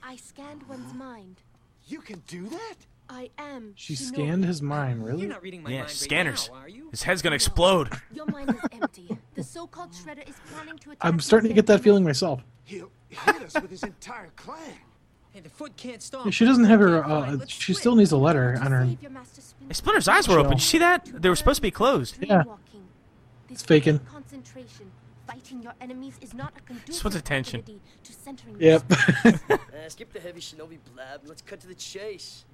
[0.02, 1.40] I scanned one's mind.
[1.86, 2.74] You can do that?
[3.08, 3.74] I am.
[3.76, 5.20] she scanned his mind, really?
[5.20, 6.50] You're not reading my Yeah, mind right scanners.
[6.52, 6.88] now, are you?
[6.90, 7.90] His head's gonna explode.
[8.12, 9.18] Your mind is empty.
[9.34, 10.98] The so-called shredder is planning to attack.
[11.04, 12.40] I'm starting to get that feeling myself.
[12.62, 14.58] He'll hit us with his entire clan.
[15.34, 16.24] Hey, the foot can't stop.
[16.24, 17.04] Yeah, she doesn't have her.
[17.04, 17.76] Uh, she split.
[17.78, 18.86] still needs a letter on her.
[18.86, 19.66] Save your master Splinter.
[19.68, 20.52] Hey, Splinter's eyes were open.
[20.52, 21.10] Did you see that?
[21.12, 22.16] They were supposed to be closed.
[22.20, 22.44] Yeah.
[22.44, 22.58] Dreamwalking.
[23.50, 23.98] It's faking.
[23.98, 24.92] Concentration.
[25.26, 27.62] Fighting your enemies is not a conducive wants attention.
[27.64, 28.84] to centering Yep.
[28.92, 29.32] Uh,
[29.88, 32.44] skip the heavy shinobi blab let's cut to the chase.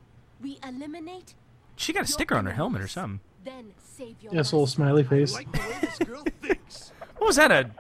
[0.41, 1.35] we eliminate,
[1.77, 3.21] She got a sticker on her helmet or something.
[3.45, 5.35] then save your yes, little smiley face.
[5.35, 6.93] Like the way this girl thinks.
[7.19, 7.51] What was that?
[7.51, 7.71] A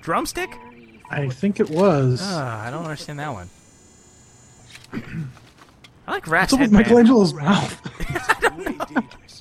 [0.00, 0.50] drumstick?
[1.10, 2.20] I think it was.
[2.22, 3.50] Ah, I don't understand that one.
[6.06, 6.72] I like Rat's What's up with.
[6.72, 7.80] Michelangelo's mouth?
[9.24, 9.40] It's.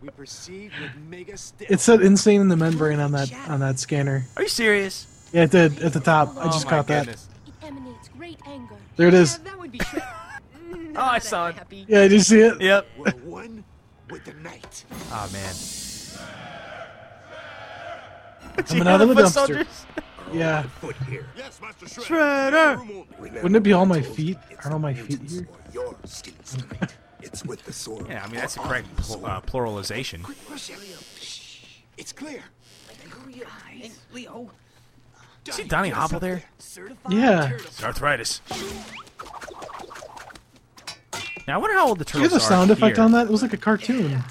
[0.00, 1.34] We proceed with mega.
[1.68, 4.24] It said insane in the membrane on that on that scanner.
[4.36, 5.28] Are you serious?
[5.32, 6.36] Yeah, it did at the top.
[6.36, 7.28] I Oh just my caught goodness.
[7.62, 7.72] It
[8.16, 8.74] great anger.
[8.74, 8.96] that.
[8.96, 9.38] There it is.
[9.44, 10.02] Yeah, that would be Shred.
[10.70, 11.54] Mm, Oh, I saw it.
[11.56, 11.84] happy.
[11.88, 12.60] Yeah, did you see it?
[12.60, 12.86] Yep.
[12.98, 13.64] We're one
[14.10, 14.84] with the night.
[15.10, 15.54] Oh man.
[18.66, 19.66] Coming out of the Foot dumpster.
[20.28, 20.38] soldiers?
[20.40, 20.62] Yeah.
[20.62, 21.26] Foot here.
[21.36, 22.76] Yes, Master Shredder.
[22.78, 23.42] Shredder.
[23.42, 24.38] Wouldn't it be all my feet?
[24.62, 25.48] Aren't all my feet here?
[25.72, 25.94] Your.
[27.20, 28.06] It's with the sword.
[28.08, 30.22] Yeah, I mean that's the correct pl- uh, pluralization.
[30.22, 30.96] Push, Elio.
[31.96, 32.42] It's clear.
[33.68, 34.50] Hey, Leo.
[35.50, 36.42] See Donnie Hopple there?
[37.08, 37.50] Yeah.
[37.52, 38.40] It's arthritis.
[41.46, 43.04] Now I wonder how old the Did you turtles have a are sound effect here.
[43.04, 43.26] on that?
[43.26, 44.22] It was like a cartoon.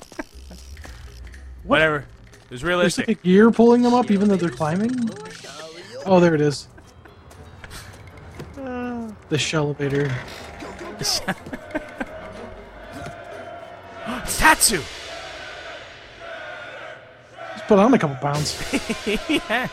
[1.64, 2.04] Whatever.
[2.50, 3.06] It was There's realistic.
[3.06, 4.90] like a gear pulling them up even though they're climbing.
[6.04, 6.66] Oh, there it is.
[8.56, 10.12] The shell-elevator.
[10.98, 11.20] it's
[14.36, 14.82] Tatsu.
[17.52, 18.60] Just put on a couple pounds.
[19.06, 19.70] yes.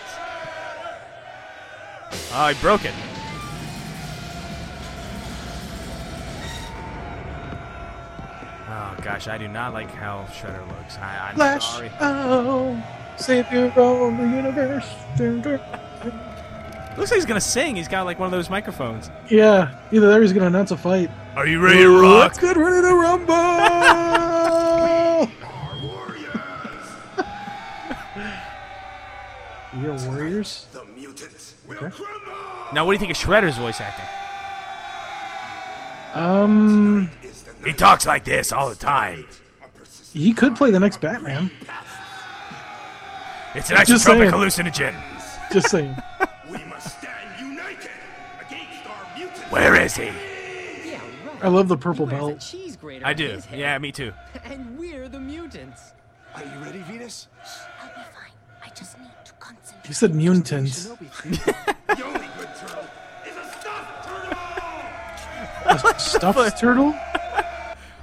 [2.32, 2.94] Oh, he broke it.
[9.08, 10.98] Gosh, I do not like how Shredder looks.
[10.98, 11.90] I, I'm Flash, sorry.
[12.02, 12.84] oh,
[13.16, 14.86] savior of the universe.
[15.18, 15.62] Dun, dun.
[16.98, 17.78] Looks like he's gonna sing.
[17.78, 19.10] He's got like one of those microphones.
[19.30, 21.10] Yeah, either there or he's gonna announce a fight.
[21.38, 23.34] Are you ready to Let's get ready to rumble!
[29.82, 30.66] You're warriors?
[30.74, 31.90] The mutants will Okay.
[31.92, 32.34] crumble.
[32.74, 34.06] Now, what do you think of Shredder's voice acting?
[36.14, 37.37] Um, Is the
[37.68, 39.26] He talks like this all the time.
[40.14, 41.52] he could play the next Batman.
[43.56, 44.32] It's an Just isotropic saying.
[44.72, 44.96] hallucinogen.
[45.52, 45.96] Just saying.
[46.50, 47.90] We must stand united
[48.40, 49.42] against our mutants.
[49.52, 50.06] Where is he?
[50.06, 51.44] Yeah, right.
[51.44, 53.02] I love the purple He wears a belt.
[53.04, 53.42] I do.
[53.54, 54.14] Yeah, me too.
[54.46, 55.92] And we're the mutants.
[56.36, 57.28] Are you ready, Venus?
[57.82, 58.32] I'll be fine.
[58.64, 59.88] I just need to concentrate.
[59.90, 60.88] You said mutants.
[60.96, 62.86] The only good turtle
[63.28, 65.96] is a stuffed turtle.
[65.96, 66.96] A stuffed turtle?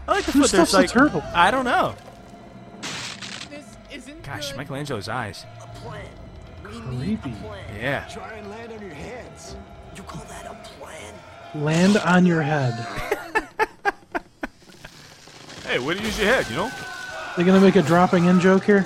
[0.06, 0.50] I like the Who foot.
[0.50, 1.22] There's stuffs a like turtle?
[1.34, 1.94] I don't know.
[3.50, 4.58] This isn't Gosh, good.
[4.58, 5.44] Michelangelo's eyes.
[5.62, 6.04] A plan.
[6.64, 7.38] We need Creepy.
[7.38, 7.64] a plan.
[7.80, 8.08] Yeah.
[8.12, 9.56] Try and land on your heads.
[9.96, 11.14] You call that a plan?
[11.64, 12.86] Land on your head.
[15.66, 16.70] Hey, way you use your head, you know?
[17.38, 18.84] They gonna make a dropping in joke here?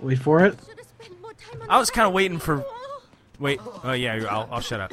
[0.00, 0.58] Wait for it.
[0.68, 2.62] Should have spent more time on I was kind of waiting for.
[3.38, 3.58] Wait.
[3.82, 4.22] Oh yeah.
[4.30, 4.92] I'll, I'll shut up.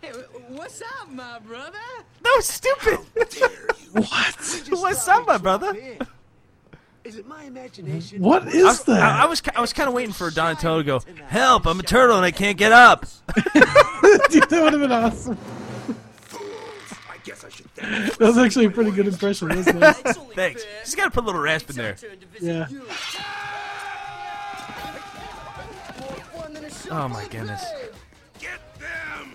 [0.00, 0.10] Hey,
[0.48, 1.78] what's up, my brother?
[2.22, 2.98] That was stupid.
[3.92, 4.66] What?
[4.70, 5.76] What's up, brother?
[7.04, 8.20] Is it my imagination?
[8.20, 9.00] What I was, that?
[9.00, 11.66] I, I was I was kind of waiting for Donatello to go, "Help!
[11.66, 13.02] I'm a turtle and I can't get up."
[13.34, 15.38] Dude, that would have been awesome.
[17.08, 19.94] I guess I should That was actually a pretty good impression, wasn't it?
[20.34, 20.64] Thanks.
[20.64, 20.80] fair.
[20.82, 21.90] Just gotta put a little rasp in there.
[21.92, 22.68] It's our turn to visit Yeah.
[22.70, 22.78] you.
[26.00, 27.64] More fun than a show Oh my goodness.
[28.40, 29.32] Get them.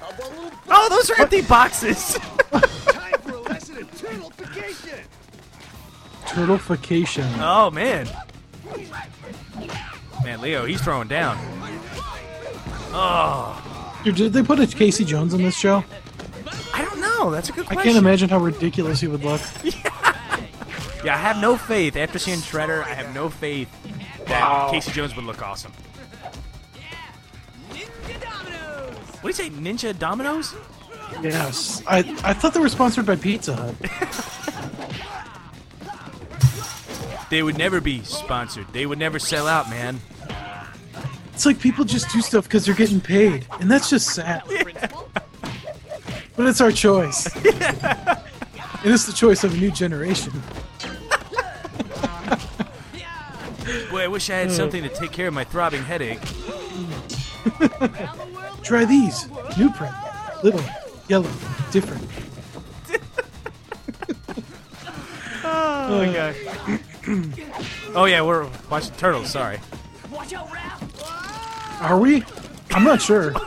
[0.00, 2.18] How about a little Oh, those are empty boxes.
[4.84, 5.04] turtleification.
[6.26, 7.38] Turtleification.
[7.40, 8.08] oh man.
[10.24, 11.36] Man, Leo, he's throwing down.
[12.96, 15.84] Oh, Dude, did they put a Casey Jones on this show?
[16.72, 17.30] I don't know.
[17.30, 19.40] That's a good I can't imagine how ridiculous he would look.
[21.04, 21.96] Yeah, I have no faith.
[21.96, 23.68] After seeing Shredder, I have no faith
[24.26, 25.70] that Casey Jones would look awesome.
[29.20, 30.54] What do you say, Ninja Dominoes?
[31.22, 31.82] Yes.
[31.86, 33.74] I, I thought they were sponsored by Pizza Hut.
[37.30, 38.66] They would never be sponsored.
[38.72, 40.00] They would never sell out, man.
[41.32, 44.42] It's like people just do stuff because they're getting paid, and that's just sad.
[46.36, 47.26] But it's our choice.
[47.36, 50.32] and it's the choice of a new generation.
[53.90, 56.20] Boy, I wish I had something to take care of my throbbing headache.
[58.62, 59.24] Try these.
[59.56, 59.92] Nuprin.
[60.42, 60.60] Little,
[61.08, 61.30] yellow,
[61.70, 62.04] different.
[65.86, 66.36] Oh my gosh.
[67.94, 69.30] Oh yeah, we're watching Turtles.
[69.30, 69.58] Sorry.
[70.10, 71.82] Watch out, Raph!
[71.82, 72.24] Are we?
[72.70, 73.32] I'm not sure.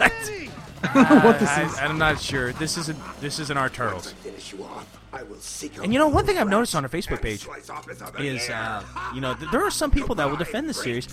[0.93, 1.77] what this I, is.
[1.79, 2.53] I'm not sure.
[2.53, 4.13] This isn't this isn't our turtles.
[4.23, 4.97] You off.
[5.11, 7.69] I will seek And you know, one thing I've noticed on our Facebook page slice
[7.69, 8.83] off his other is, uh,
[9.15, 11.07] you know, th- there are some people that will defend the series.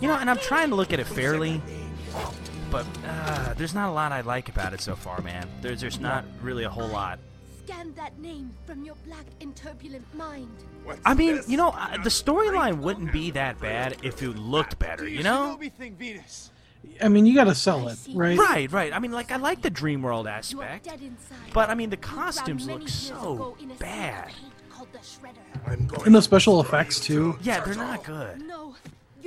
[0.00, 1.60] You know, and I'm trying to look at it fairly,
[2.70, 5.48] but uh, there's not a lot I like about it so far, man.
[5.60, 7.18] There's there's not really a whole lot.
[7.64, 10.56] Scan that name from your black and turbulent mind.
[10.84, 11.48] What's I mean, this?
[11.48, 15.58] you know, uh, the storyline wouldn't be that bad if it looked better, you know?
[17.02, 18.38] I mean, you got to sell it, right?
[18.38, 18.92] Right, right.
[18.92, 20.88] I mean, like, I like the dream world aspect,
[21.52, 24.28] but I mean, the costumes look so ago in a sea of bad.
[24.28, 25.66] hate called the Shredder.
[25.66, 27.38] I'm going And the special effects too.
[27.42, 28.42] Yeah, they're not good.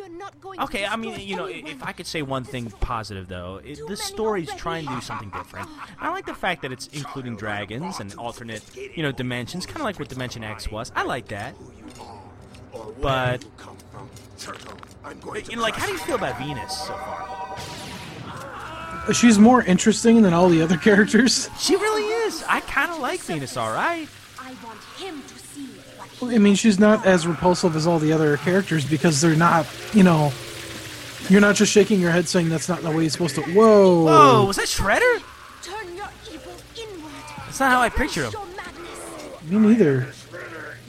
[0.08, 1.72] No, you're not going Okay, to I mean, you know, anyone.
[1.72, 4.94] if I could say one thing positive though, it, Too the many story's trying to
[4.96, 5.70] do something different.
[6.00, 9.84] I like the fact that it's including dragons and alternate, you know, dimensions, kind of
[9.84, 10.92] like what Dimension X was.
[10.96, 11.54] I like that.
[12.74, 14.74] Or where But- you come from, Turtle.
[15.04, 17.58] I'm going to You know, like, how do you feel about Venus so far?
[19.14, 21.50] She's more interesting than all the other characters.
[21.60, 22.44] She really is.
[22.48, 24.08] I kind of like Venus, all right.
[24.40, 25.37] I want him to see what he
[26.22, 30.04] I mean, she's not as repulsive as all the other characters because they're not, you
[30.04, 30.32] know,
[31.30, 33.42] you're not just shaking your head saying that's not the way you're supposed to.
[33.42, 34.06] Whoa!
[34.06, 35.22] Whoa, was that Shredder?
[35.62, 37.12] turn your evil inward.
[37.46, 38.34] That's not how I picture him.
[39.44, 40.08] Me neither.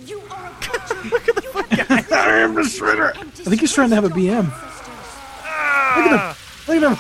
[0.07, 3.17] You are a creature I am the shredder.
[3.17, 4.45] I think he's trying to have a BM.
[4.45, 6.37] Look at him.
[6.69, 6.97] Look at him.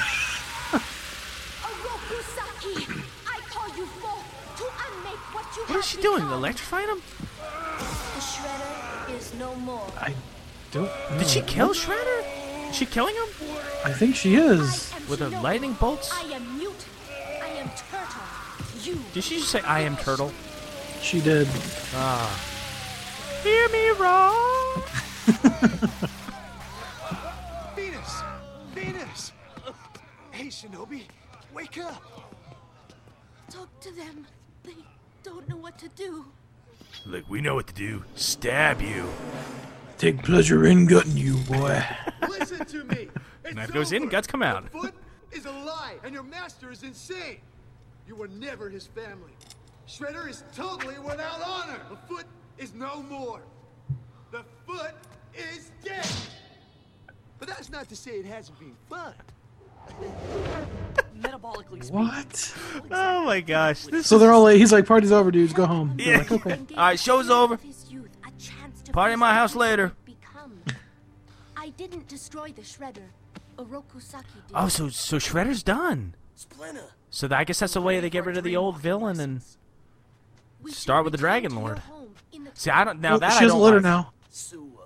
[1.63, 6.23] Oroku Saki, I call you forth to unmake what you What is she doing?
[6.25, 7.03] Electrifying him?
[9.49, 9.87] The Shredder is no more.
[9.99, 10.15] I
[10.71, 10.85] don't.
[10.85, 11.19] Know.
[11.19, 12.25] Did she kill Shredder?
[12.71, 13.29] Is she killing him?
[13.85, 14.93] I think she is.
[15.09, 16.11] With her lightning bolts?
[16.13, 16.87] I am mute.
[17.43, 18.23] I am turtle.
[18.83, 18.99] You.
[19.13, 20.33] Did she just say, I am Turtle?
[21.01, 21.49] She did.
[21.95, 22.31] Ah.
[23.43, 24.83] Hear me wrong.
[27.77, 28.23] Venus!
[28.75, 29.33] Venus!
[30.31, 31.03] Hey, Shinobi,
[31.55, 32.03] wake up!
[33.51, 34.27] Talk to them.
[34.63, 34.77] They
[35.23, 36.25] don't know what to do.
[37.07, 38.05] Look, we know what to do.
[38.15, 39.09] Stab you.
[39.99, 41.83] Take pleasure in gutting you, boy.
[42.29, 43.09] Listen to me!
[43.45, 44.65] It's Knife goes in, guts come out.
[44.65, 44.95] The foot
[45.33, 47.39] is a lie, and your master is insane.
[48.07, 49.33] You were never his family.
[49.89, 51.81] Shredder is totally without honor.
[51.89, 52.27] The foot
[52.59, 53.41] is no more.
[54.33, 54.95] The foot
[55.35, 56.07] is dead.
[57.39, 59.15] But that's not to say it hasn't been fun.
[61.21, 62.07] Metabolically speaking.
[62.07, 62.55] what?
[62.91, 63.85] Oh my gosh.
[63.85, 65.95] This So they're all like, he's like, party's over, dudes, go home.
[65.97, 66.19] They're Yeah.
[66.19, 66.59] like, okay.
[66.71, 67.55] All right, show's over.
[67.55, 69.93] of his youth a chance to Party in my house later.
[71.57, 73.09] I didn't destroy the Shredder.
[73.59, 74.55] Oroku Saki did.
[74.55, 76.15] Oh, so so Shredder's done.
[76.37, 76.85] Splinter.
[77.11, 79.43] So that, I guess that's the way they get rid of the old villain and
[80.69, 81.79] start with the Dragon Lord.
[81.81, 82.71] home in the see.
[82.71, 83.83] I don't now Well, that she has a don't letter like.
[83.83, 84.13] now.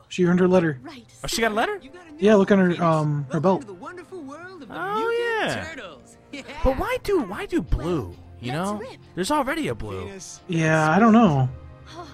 [0.08, 0.78] She earned her letter.
[0.82, 1.04] Right.
[1.22, 1.80] Oh, she got a letter.
[2.18, 3.64] Yeah, look on her um her belt.
[5.56, 5.64] Yeah.
[5.64, 6.16] turtles.
[6.32, 6.42] Yeah.
[6.64, 8.14] But why do why do blue?
[8.40, 8.90] You let's know, rip.
[9.14, 10.10] there's already a blue.
[10.48, 11.48] Yeah, I don't know.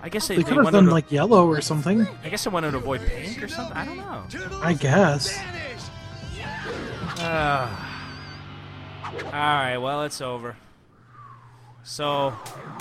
[0.03, 2.07] I guess they, They they could have wanted done to, like yellow or something.
[2.25, 3.77] I guess they wanted to avoid pink or something.
[3.77, 4.61] I don't know.
[4.63, 5.37] I guess.
[5.37, 5.83] vanish.
[7.21, 8.13] Ah.
[9.05, 10.57] all right, well it's over.
[11.83, 12.31] So,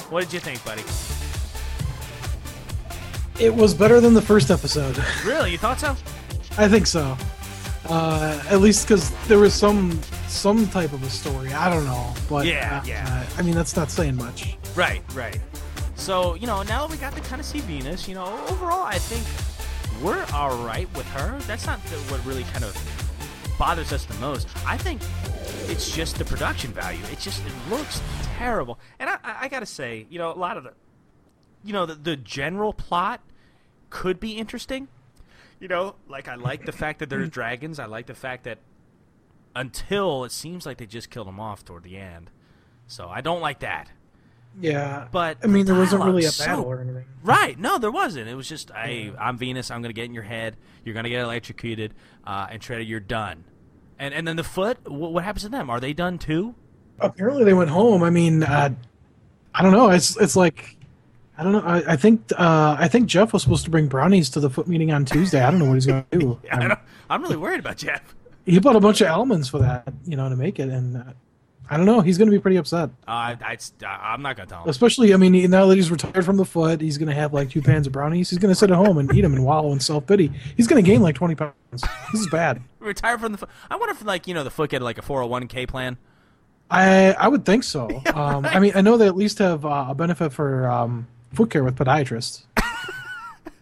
[0.09, 0.83] what did you think, buddy?
[3.39, 4.97] It was better than the first episode.
[5.23, 5.95] Really, you thought so?
[6.57, 7.15] I think so.
[7.87, 11.53] Uh, at least because there was some some type of a story.
[11.53, 13.25] I don't know, but Yeah, uh, yeah.
[13.37, 14.57] I mean, that's not saying much.
[14.75, 15.39] Right, right.
[15.95, 18.83] So, you know, now that we got to kind of see Venus, you know, overall,
[18.83, 19.25] I think
[20.03, 21.39] we're all right with her.
[21.47, 22.75] That's not the, what really kind of
[23.57, 24.47] bothers us the most.
[24.65, 25.01] I think
[25.69, 27.03] it's just the production value.
[27.11, 28.01] It just it looks
[28.37, 28.79] terrible.
[28.99, 30.73] And I, I, I got to say, you know, a lot of the,
[31.63, 33.21] you know, the, the general plot
[33.89, 34.87] could be interesting.
[35.59, 37.79] You know, like I like the fact that there's dragons.
[37.79, 38.59] I like the fact that
[39.57, 42.29] until it seems like they just killed them off toward the end.
[42.87, 43.89] So I don't like that.
[44.59, 47.05] Yeah, But I mean, there wasn't really a dialogue's so- battle or anything.
[47.21, 47.59] Right?
[47.59, 48.27] No, there wasn't.
[48.27, 49.69] It was just, hey, I'm Venus.
[49.69, 50.55] I'm gonna get in your head.
[50.83, 51.93] You're gonna get electrocuted,
[52.25, 53.43] uh, and Shredder, you're done.
[53.99, 54.77] And and then the foot.
[54.85, 55.69] Wh- what happens to them?
[55.69, 56.55] Are they done too?
[56.99, 58.01] Apparently, they went home.
[58.01, 58.69] I mean, uh,
[59.53, 59.89] I don't know.
[59.91, 60.75] It's it's like.
[61.37, 61.61] I don't know.
[61.63, 64.67] I, I think uh, I think Jeff was supposed to bring brownies to the foot
[64.67, 65.39] meeting on Tuesday.
[65.43, 66.39] I don't know what he's going to do.
[66.51, 66.79] I don't,
[67.11, 68.15] I'm really worried about Jeff.
[68.47, 71.03] He bought a bunch of almonds for that, you know, to make it, and uh,
[71.69, 71.99] I don't know.
[71.99, 72.89] He's going to be pretty upset.
[73.07, 74.69] Uh, I, I, I'm not gonna tell him.
[74.69, 77.49] Especially, I mean, now that he's retired from the foot, he's going to have like
[77.49, 78.29] two pans of brownies.
[78.29, 80.31] He's going to sit at home and eat them and wallow in self pity.
[80.55, 81.53] He's going to gain like twenty pounds.
[81.71, 82.61] This is bad.
[82.79, 83.37] Retire from the.
[83.39, 83.49] Foot.
[83.69, 85.97] I wonder if like you know the foot get like a 401k plan.
[86.71, 87.89] I I would think so.
[88.13, 91.51] Um, I mean, I know they at least have uh, a benefit for um, foot
[91.51, 92.43] care with podiatrists.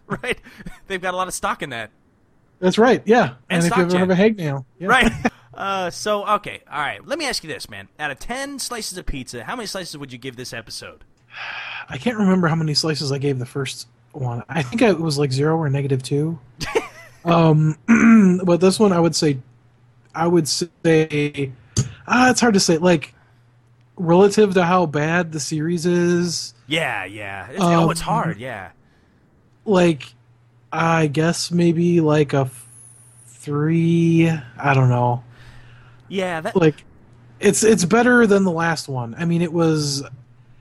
[0.08, 0.40] Right?
[0.86, 1.90] They've got a lot of stock in that.
[2.58, 3.02] That's right.
[3.04, 4.88] Yeah, And and, if you ever have a hangnail, yeah.
[4.88, 5.12] Right.
[5.56, 7.02] Uh, so okay, all right.
[7.06, 7.88] Let me ask you this, man.
[7.98, 11.02] Out of ten slices of pizza, how many slices would you give this episode?
[11.88, 14.42] I can't remember how many slices I gave the first one.
[14.50, 16.38] I think it was like zero or negative two.
[17.24, 17.78] um,
[18.44, 19.38] but this one, I would say,
[20.14, 21.52] I would say,
[22.06, 22.76] ah, it's hard to say.
[22.76, 23.14] Like,
[23.96, 27.48] relative to how bad the series is, Yeah, yeah.
[27.48, 28.38] It's, oh, it's Um, hard.
[28.38, 28.72] Yeah.
[29.64, 30.12] like,
[30.76, 32.50] I guess maybe like a
[33.26, 34.28] three.
[34.28, 35.22] I don't know.
[36.08, 36.56] Yeah, that.
[36.56, 36.84] Like,
[37.40, 39.14] it's it's better than the last one.
[39.18, 40.02] I mean, it was.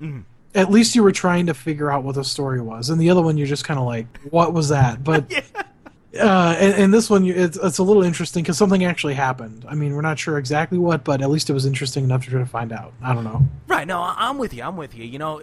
[0.01, 0.23] Mhm.
[0.53, 3.21] At least you were trying to figure out what the story was, and the other
[3.21, 5.31] one you're just kind of like, "What was that?" But
[6.19, 9.65] uh, and, and this one, it's, it's a little interesting because something actually happened.
[9.67, 12.29] I mean, we're not sure exactly what, but at least it was interesting enough to
[12.29, 12.93] try to find out.
[13.01, 13.45] I don't know.
[13.67, 13.85] Right.
[13.85, 14.63] No, I'm with you.
[14.63, 15.03] I'm with you.
[15.03, 15.41] You know,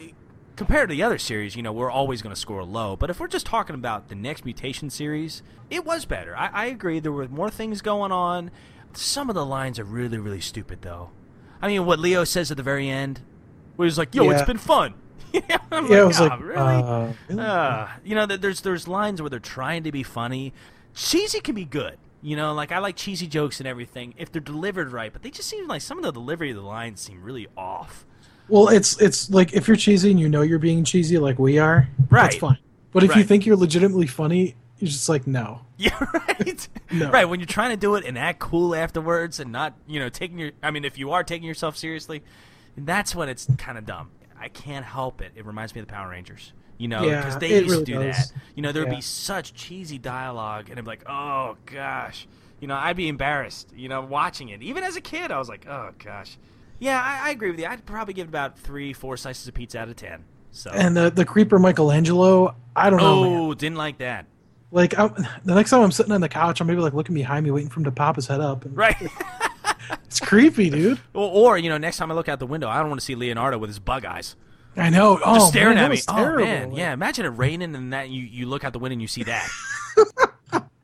[0.57, 2.97] compared to the other series, you know, we're always going to score low.
[2.97, 6.37] But if we're just talking about the next mutation series, it was better.
[6.37, 7.01] I, I agree.
[7.01, 8.51] There were more things going on.
[8.93, 11.11] Some of the lines are really, really stupid, though.
[11.61, 13.21] I mean, what Leo says at the very end,
[13.77, 14.95] where he's like, "Yo, it's been fun."
[15.33, 16.57] yeah, I'm Yeah, it was "Oh, like, really?
[16.59, 17.43] uh, really?
[17.43, 20.53] Uh, you know, there's there's lines where they're trying to be funny.
[20.95, 21.97] Cheesy can be good.
[22.21, 25.13] You know, like I like cheesy jokes and everything if they're delivered right.
[25.13, 28.05] But they just seem like some of the delivery of the lines seem really off.
[28.53, 31.59] Well, it's it's like if you're cheesy and you know you're being cheesy, like we
[31.59, 32.25] are, Right.
[32.25, 32.59] that's fine.
[32.93, 35.63] But if you think you're legitimately funny, you're just like, no.
[35.79, 36.69] Yeah, right.
[36.93, 37.11] No.
[37.11, 40.11] Right when you're trying to do it and act cool afterwards, and not you know
[40.11, 40.51] taking your.
[40.63, 42.23] I mean, if you are taking yourself seriously,
[42.77, 44.11] that's when it's kind of dumb.
[44.39, 45.33] I can't help it.
[45.35, 46.53] It reminds me of the Power Rangers.
[46.77, 48.17] You know, Yeah, because they used really to do does.
[48.33, 48.33] that.
[48.55, 48.97] You know, there would Yeah.
[48.99, 52.27] be such cheesy dialogue, and I'd be like, oh gosh.
[52.61, 53.73] You know, I'd be embarrassed.
[53.75, 54.63] You know, watching it.
[54.63, 56.37] Even as a kid, I was like, oh gosh.
[56.83, 57.67] Yeah, I, I agree with you.
[57.67, 60.25] I'd probably give it about three, four slices of pizza out of ten.
[60.51, 60.71] So.
[60.73, 63.39] And the the creeper Michelangelo, I don't know, man.
[63.39, 64.27] oh, didn't like that.
[64.73, 65.15] Like I'm,
[65.45, 67.71] the next time I'm sitting on the couch, I'm maybe like looking behind me, waiting
[67.71, 68.65] for him to pop his head up.
[68.65, 68.97] And Right.
[70.05, 71.01] It's creepy, dude.
[71.15, 73.05] Or, or you know, next time I look out the window, I don't want to
[73.05, 74.37] see Leonardo with his bug eyes.
[74.77, 75.21] I know.
[75.25, 76.01] Oh, just staring man, at me.
[76.09, 76.93] Oh man, yeah.
[76.93, 79.49] Imagine it raining and that you, you look out the window and you see that.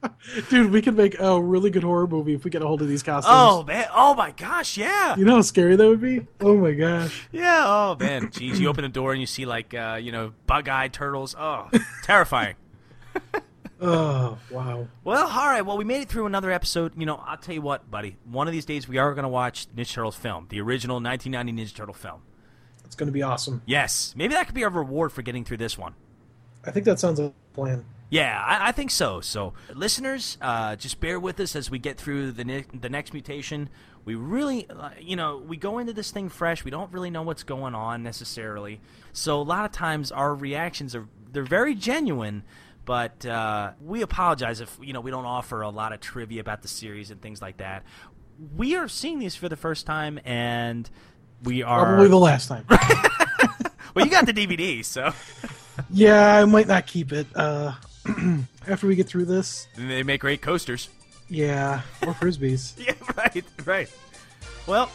[0.51, 2.89] Dude, we could make a really good horror movie if we get a hold of
[2.89, 3.35] these costumes.
[3.37, 3.87] oh man.
[3.93, 4.77] Oh my gosh.
[4.77, 5.17] Yeah.
[5.17, 6.27] You know how scary that would be?
[6.41, 7.29] Oh my gosh.
[7.33, 7.65] Yeah.
[7.67, 8.29] Oh man.
[8.29, 8.59] Jeez.
[8.61, 11.35] You open the door and you see like uh, you know bug-eyed turtles.
[11.39, 11.69] Oh,
[12.05, 12.55] terrifying.
[13.81, 14.89] Oh, wow.
[15.05, 15.63] Well, all right.
[15.63, 16.95] Well, we made it through another episode.
[16.97, 18.17] You know, I'll tell you what, buddy.
[18.25, 21.63] One of these days, we are going to watch Ninja Turtles film, the original 1990
[21.63, 22.23] Ninja Turtle film.
[22.85, 23.63] It's going to be awesome.
[23.67, 25.95] Yes, maybe that could be our reward for getting through this one.
[26.65, 27.85] I think that sounds like a plan.
[28.11, 29.21] Yeah, I, I think so.
[29.21, 33.13] So, listeners, uh, just bear with us as we get through the ne- the next
[33.13, 33.69] mutation.
[34.05, 36.65] We really, uh, you know, we go into this thing fresh.
[36.65, 38.81] We don't really know what's going on necessarily.
[39.13, 42.45] So a lot of times our reactions are they're very genuine,
[42.87, 46.63] but uh, we apologize if you know we don't offer a lot of trivia about
[46.63, 47.83] the series and things like that.
[48.57, 50.89] We are seeing these for the first time, and
[51.43, 52.65] we are Probably the last time.
[53.95, 54.05] well.
[54.05, 55.13] You got the DVD, so
[55.91, 57.27] yeah, I might not keep it.
[57.35, 57.73] Uh,
[58.67, 60.89] after we get through this, they make great coasters.
[61.29, 62.75] yeah, or frisbees.
[62.87, 63.91] Yeah, right, right.
[64.67, 64.91] Well,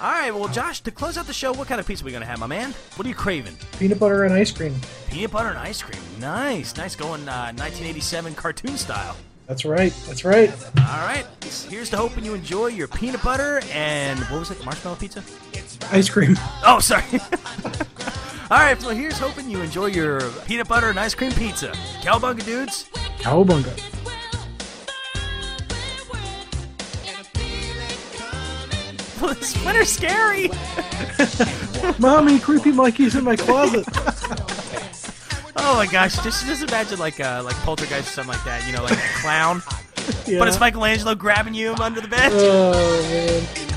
[0.00, 0.34] all right.
[0.34, 2.38] Well, Josh, to close out the show, what kind of pizza are we gonna have,
[2.38, 2.72] my man?
[2.96, 3.56] What are you craving?
[3.78, 4.74] Peanut butter and ice cream.
[5.10, 6.02] Peanut butter and ice cream.
[6.20, 6.94] Nice, nice.
[6.96, 9.16] Going uh, 1987 cartoon style.
[9.46, 9.92] That's right.
[10.06, 10.50] That's right.
[10.78, 11.24] All right.
[11.68, 14.62] Here's to hoping you enjoy your peanut butter and what was it?
[14.64, 15.22] Marshmallow pizza.
[15.92, 16.36] Ice cream.
[16.64, 17.04] Oh, sorry.
[18.50, 18.80] all right.
[18.80, 21.72] So here's hoping you enjoy your peanut butter and ice cream pizza.
[22.00, 22.88] Cowabunga dudes.
[23.18, 23.74] Cowabunga.
[29.20, 30.50] Well, this winter's scary.
[31.98, 33.86] Mommy, creepy Mikey's in my closet.
[35.58, 36.14] Oh my gosh!
[36.22, 38.64] Just just imagine like uh, like poltergeist or something like that.
[38.66, 39.62] You know, like a clown.
[40.26, 40.38] yeah.
[40.38, 42.30] But it's Michelangelo grabbing you under the bed.
[42.34, 43.75] Oh man.